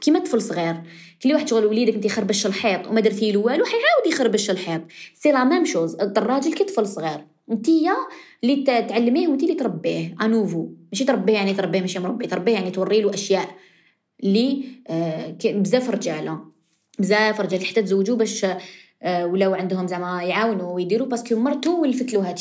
كيما 0.00 0.18
طفل 0.18 0.42
صغير. 0.42 0.76
كل 1.22 1.32
واحد 1.32 1.48
شغل 1.48 1.66
وليدك 1.66 1.94
انت 1.94 2.06
خربش 2.06 2.46
الحيط 2.46 2.86
وما 2.86 3.00
درتي 3.00 3.32
له 3.32 3.38
والو 3.38 3.64
حيعاود 3.64 4.06
يخربش 4.06 4.50
الحيط. 4.50 4.82
c'est 5.14 5.32
la 5.32 5.44
même 5.44 5.64
chose. 5.64 5.94
الراجل 5.94 6.52
كي 6.52 6.64
طفل 6.64 6.86
صغير 6.86 7.24
انتيا 7.50 7.96
اللي 8.44 8.62
تعلميه 8.64 9.28
وانت 9.28 9.42
اللي 9.42 9.54
تربيه 9.54 10.16
à 10.22 10.28
nouveau 10.28 10.68
ماشي 10.92 11.04
تربيه 11.04 11.32
يعني 11.32 11.54
تربيه 11.54 11.80
ماشي 11.80 11.98
مربي. 11.98 12.26
تربيه 12.26 12.52
يعني 12.52 12.70
توري 12.70 13.00
له 13.00 13.14
أشياء 13.14 13.48
اللي 14.24 14.64
آه 14.88 15.36
بزاف 15.44 15.90
رجالة. 15.90 16.40
بزاف 16.98 17.40
رجال. 17.40 17.66
حتى 17.66 17.82
تزوجوا 17.82 18.16
باش 18.16 18.46
آه 19.02 19.26
ولاو 19.26 19.54
عندهم 19.54 19.86
زعما 19.86 20.22
يعاونوا 20.22 20.72
ويديروا 20.72 21.08
parce 21.08 21.25
que 21.25 21.36
مرتو 21.36 21.82
ولفت 21.82 22.12
له 22.12 22.30
هذا 22.30 22.36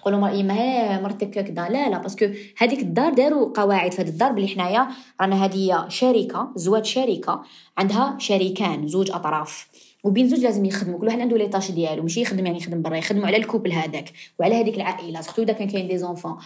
تقولوا 0.00 0.42
ما 0.42 0.54
هي 0.54 1.00
مرتك 1.02 1.30
كذا 1.30 1.68
لا 1.68 1.88
لا 1.88 1.98
parce 1.98 2.15
que 2.15 2.26
هذيك 2.58 2.78
الدار 2.78 3.14
داروا 3.14 3.52
قواعد 3.54 3.92
في 3.92 4.02
هذه 4.02 4.08
الدار. 4.08 4.32
بلي 4.32 4.48
حنايا 4.48 4.88
رانا 5.20 5.44
هذه 5.44 5.84
شركة 5.88 6.52
زواج 6.56 6.84
شركة 6.84 7.42
عندها 7.78 8.16
شريكان 8.18 8.88
زوج 8.88 9.10
أطراف. 9.10 9.68
وبين 10.04 10.28
زوج 10.28 10.38
لازم 10.40 10.64
يخدموا. 10.64 10.98
كل 10.98 11.06
واحد 11.06 11.20
عنده 11.20 11.36
les 11.36 11.48
tâches 11.48 11.70
ديالو. 11.70 12.02
ماشي 12.02 12.20
يخدم 12.20 12.46
يعني 12.46 12.58
يخدم 12.58 12.82
برا 12.82 12.96
يخدموا 12.96 13.26
على 13.26 13.36
ال 13.36 13.41
couple 13.41 13.72
هذاك 13.72 14.12
وعلى 14.38 14.60
هذيك 14.60 14.76
العائلة. 14.76 15.20
surtout 15.20 15.42
إذا 15.42 15.52
كان 15.52 15.68
كاين 15.68 15.88
des 15.88 15.98
enfants. 15.98 16.36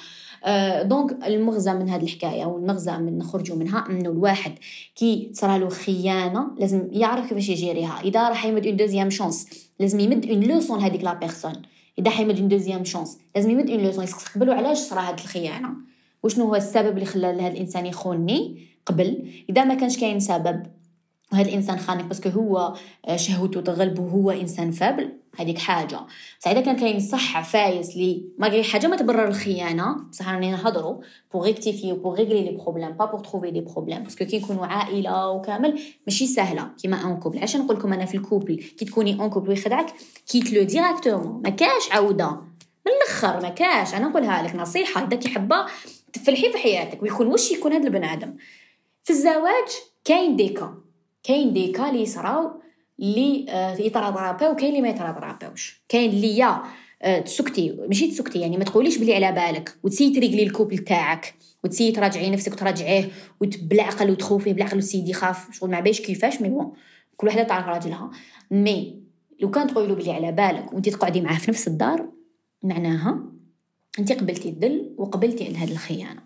أه 0.45 0.83
donc 0.83 1.27
المغزى 1.27 1.73
من 1.73 1.88
هذه 1.88 2.03
الحكاية 2.03 2.45
والمغزى 2.45 2.93
من 2.93 3.19
نخرجوا 3.19 3.57
منها 3.57 3.85
إنه 3.90 4.11
الواحد 4.11 4.53
كي 4.97 5.31
تصرى 5.35 5.59
له 5.59 5.69
خيانة 5.69 6.47
لازم 6.59 6.88
يعرف 6.93 7.29
كيفاش 7.29 7.49
ي 7.49 7.54
gérer 7.54 7.83
يها. 7.83 8.01
إذا 8.05 8.29
راح 8.29 8.45
يمد 8.47 8.67
une 8.66 8.77
deuxième 8.77 9.11
chance 9.11 9.47
لازم 9.81 10.01
يمد 10.01 10.27
une 10.27 10.40
leçon 10.40 10.79
لهذيك 10.79 11.05
la 11.05 11.14
personne 11.14 11.53
إذا 11.98 12.11
حيمد 12.11 12.38
une 12.38 12.49
deuxième 12.49 12.85
chance 12.85 13.18
لازم 13.37 13.50
يمد 13.50 13.70
une 13.70 13.81
leçon 13.81 14.05
يسقسيوا 14.05 14.55
علاش 14.54 14.78
صرا 14.78 15.00
هاد 15.00 15.18
الخيانة؟ 15.18 15.68
وشنو 16.22 16.44
هو 16.44 16.57
السبب 16.57 16.94
اللي 16.94 17.04
خلى 17.04 17.26
هذا 17.26 17.48
الإنسان 17.48 17.87
يخونني 17.87 18.66
قبل؟ 18.87 19.30
إذا 19.50 19.64
ما 19.64 19.74
كانش 19.74 19.98
كاين 19.98 20.20
سبب. 20.20 20.62
وهذا 21.33 21.49
الانسان 21.49 21.79
خانك 21.79 22.05
parce 22.05 22.19
que 22.19 22.29
هو 22.29 22.75
آه، 23.09 23.17
شهوته 23.17 23.61
تغلب 23.61 23.99
وهو 23.99 24.31
إنسان 24.31 24.71
faible. 24.70 25.12
هذيك 25.39 25.59
حاجة. 25.59 26.01
بصح 26.41 26.51
اذا 26.51 26.61
كان 26.61 26.77
كاين 26.77 27.01
صح 27.01 27.43
فايس 27.43 27.97
لي. 27.97 28.25
ما 28.39 28.49
غير 28.49 28.63
حاجة 28.63 28.87
ما 28.87 28.97
تبرر 28.97 29.29
الخيانة. 29.29 29.97
بصح 30.11 30.29
راني 30.29 30.51
نهضروا 30.51 31.01
pour 31.33 31.44
rectifier 31.44 31.92
pour 31.92 32.14
régler 32.14 32.44
les 32.44 32.51
problèmes 32.51 32.90
pas 32.90 33.05
pour 33.05 33.20
trouver 33.20 33.51
des 33.51 33.61
problèmes 33.61 34.03
parce 34.03 34.16
que 34.16 34.25
كي 34.25 34.39
نكونوا 34.39 34.67
عائلة 34.67 35.31
وكامل 35.31 35.81
ماشي 36.07 36.27
سهلة. 36.27 36.71
كيما 36.83 36.97
un 36.97 37.16
couple 37.16 37.38
علاش 37.39 37.57
نقول 37.57 37.77
لكم 37.77 37.93
أنا 37.93 38.05
في 38.05 38.17
ال 38.16 38.22
couple 38.22 38.57
كي 38.57 38.85
تكوني 38.85 39.21
un 39.20 39.31
couple 39.31 39.49
ويخدعك 39.49 39.87
كيت 40.27 40.53
لو 40.53 40.63
ديراكتومون 40.63 41.43
ما 41.43 41.51
كاش 41.51 41.93
عودة. 41.93 42.31
من 42.87 42.93
الأخر 43.03 43.43
ما 43.43 43.49
كاش. 43.49 43.95
أنا 43.95 44.09
نقولها 44.09 44.43
لك 44.43 44.55
نصيحة. 44.55 45.07
إذا 45.07 45.17
كي 45.17 45.29
حبه 45.29 45.67
تفلحي 46.13 46.53
في 46.53 46.59
حياتك. 46.59 47.03
ويكون 47.03 47.27
وش 47.27 47.51
يكون 47.51 47.73
هذا 47.73 47.87
البنادم 47.87 48.37
في 49.05 49.11
الزواج 49.11 49.69
كاين 50.05 50.37
ديكا. 50.37 50.84
كاين 51.25 51.53
ديكا 51.53 51.89
اللي 51.89 52.03
يصراو 52.03 52.51
اللي 53.01 53.47
آه، 53.49 53.77
يترابراو 53.77 54.53
وكاين 54.53 54.71
اللي 54.71 54.83
ما 54.83 54.89
يترابراوش 54.89 55.83
كاين 55.89 56.11
اللي 56.11 56.39
يا 56.39 56.63
آه، 57.03 57.21
تسكتي 57.21 57.77
ماشي 57.89 58.07
تسكتي 58.09 58.41
يعني 58.41 58.57
ما 58.57 58.65
تقوليش 58.65 58.99
بلي 58.99 59.15
على 59.15 59.33
بالك 59.33 59.77
وتسي 59.83 60.11
تريقلي 60.11 60.43
الكوبل 60.43 60.79
تاعك 60.79 61.35
وتسي 61.65 61.93
تراجعي 61.93 62.31
نفسك 62.31 62.53
وتراجعيه 62.53 63.09
وبالعقل 63.41 64.11
وتخوفيه 64.11 64.53
بالعقل 64.53 64.79
وسيدي 64.79 65.11
يخاف 65.11 65.53
شغل 65.53 65.71
ما 65.71 65.81
باش 65.81 66.01
كيفاش 66.01 66.41
مي 66.43 66.49
بون 66.49 66.73
كل 67.17 67.27
وحدة 67.27 67.43
تعرف 67.43 67.67
راجلها. 67.67 68.11
mais 68.51 69.03
لو 69.41 69.51
كان 69.51 69.67
تقولي 69.67 69.89
له 69.89 69.95
بلي 69.95 70.13
على 70.13 70.33
بالك 70.33 70.73
وانت 70.73 70.89
تقعدي 70.89 71.21
معاه 71.21 71.39
في 71.39 71.51
نفس 71.51 71.69
الدار 71.69 72.09
معناها 72.63 73.23
انت 73.99 74.13
قبلتي 74.13 74.49
الذل 74.49 74.95
وقبلتي 74.99 75.57
هذه 75.57 75.73
الخيانة. 75.73 76.21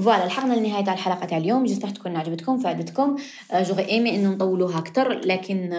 voilà 0.00 0.26
لحقنا 0.26 0.54
لنهاية 0.54 0.84
تاع 0.84 0.94
الحلقة 0.94 1.26
تاع 1.26 1.38
اليوم. 1.38 1.64
j'espère 1.64 1.88
تكون 1.88 2.16
عجبتكم 2.16 2.58
فادتكم 2.58 3.16
j'aurais 3.54 3.88
aimé 3.88 4.16
إنه 4.16 4.30
نطولوها 4.30 4.78
أكثر 4.78 5.20
لكن 5.24 5.70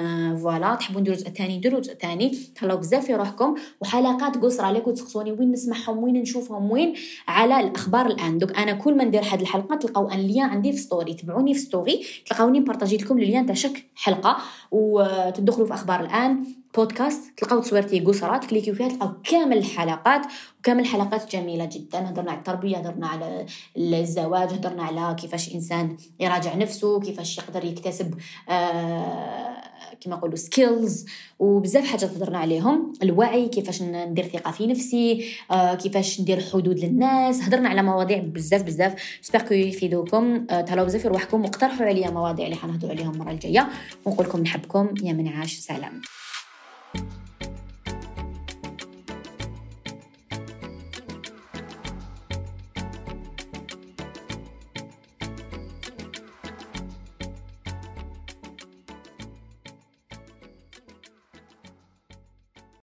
voilà 0.41 0.75
تحبوا 0.75 1.01
نديروا 1.01 1.17
جزء 1.17 1.29
ثاني 1.29 1.57
نديروا 1.57 1.79
جزء 1.79 1.93
ثاني 1.93 2.37
تهلاو 2.55 2.77
بزاف 2.77 3.05
في 3.05 3.15
روحكم 3.15 3.55
وحلقات 3.81 4.37
قصرات 4.37 4.65
عليكم 4.65 4.91
تسقسوني 4.91 5.31
وين 5.31 5.51
نسمعهم 5.51 6.03
وين 6.03 6.21
نشوفهم 6.21 6.71
وين؟ 6.71 6.93
على 7.27 7.59
الأخبار 7.59 8.05
الآن. 8.05 8.37
دوك 8.37 8.57
أنا 8.57 8.73
كل 8.73 8.97
ما 8.97 9.03
ندير 9.03 9.21
هذه 9.21 9.41
الحلقة 9.41 9.75
تلقاو 9.75 10.09
un 10.09 10.19
lien 10.19 10.49
عندي 10.49 10.71
في 10.71 10.77
story 10.77 11.13
تبعوني 11.13 11.53
في 11.53 11.59
story 11.59 12.05
تلقاوني 12.25 12.59
partagé 12.59 12.98
ت 12.98 13.03
لكم 13.03 13.17
ال 13.17 13.23
lien 13.23 13.45
تاع 13.45 13.55
chaque 13.55 13.85
حلقة 13.95 14.37
وتدخلوا 14.71 15.67
في 15.67 15.73
أخبار 15.73 15.99
الآن. 15.99 16.43
بودكاست 16.75 17.23
تلقاو 17.37 17.59
تصويرتي 17.59 17.99
قصرات 17.99 18.45
cliquer 18.45 18.68
يو 18.68 18.75
فيها 18.75 18.87
تلقاو 18.87 19.11
كامل 19.23 19.57
الحلقات 19.57 20.21
وكامل 20.59 20.79
الحلقات 20.79 21.35
جميلة 21.35 21.65
جدا. 21.65 22.09
هضرنا 22.09 22.31
على 22.31 22.37
التربية 22.37 22.77
هضرنا 22.77 23.07
على 23.07 23.45
الزواج 23.77 24.49
هضرنا 24.49 24.83
على 24.83 25.15
كيفاش 25.15 25.55
انسان 25.55 25.97
يراجع 26.19 26.55
نفسه 26.55 26.99
كيفاش 26.99 27.37
يقدر 27.37 27.65
يكتسب 27.65 28.13
آه 28.49 29.57
كما 30.01 30.15
نقولوا 30.15 30.35
skills 30.35 31.05
وبزاف 31.39 31.87
حاجات 31.87 32.09
هضرنا 32.09 32.37
عليهم. 32.37 32.93
الوعي 33.03 33.47
كيفاش 33.47 33.81
ندير 33.81 34.27
ثقة 34.27 34.51
في 34.51 34.67
نفسي 34.67 35.25
آه 35.51 35.75
كيفاش 35.75 36.21
ندير 36.21 36.41
حدود 36.53 36.79
للناس. 36.79 37.41
هضرنا 37.41 37.69
على 37.69 37.83
مواضيع 37.83 38.17
بزاف 38.17 38.63
بزاف. 38.63 38.95
j'espère 39.21 39.41
que 39.41 39.53
يفيدوكم. 39.53 40.47
آه 40.49 40.61
تهلاو 40.61 40.85
بزاف 40.85 41.01
في 41.01 41.07
رواحكم 41.07 41.41
واقترحوا 41.41 41.85
عليا 41.85 42.09
مواضيع 42.11 42.45
اللي 42.45 42.57
حنهضروا 42.57 42.91
عليهم 42.91 43.11
المرة 43.11 43.31
الجاية. 43.31 43.69
ونقول 44.05 44.27
لكم 44.27 44.39
نحبكم. 44.39 44.93
يا 45.03 45.13
من 45.13 45.27
عاش. 45.27 45.53
سلام. 45.53 46.01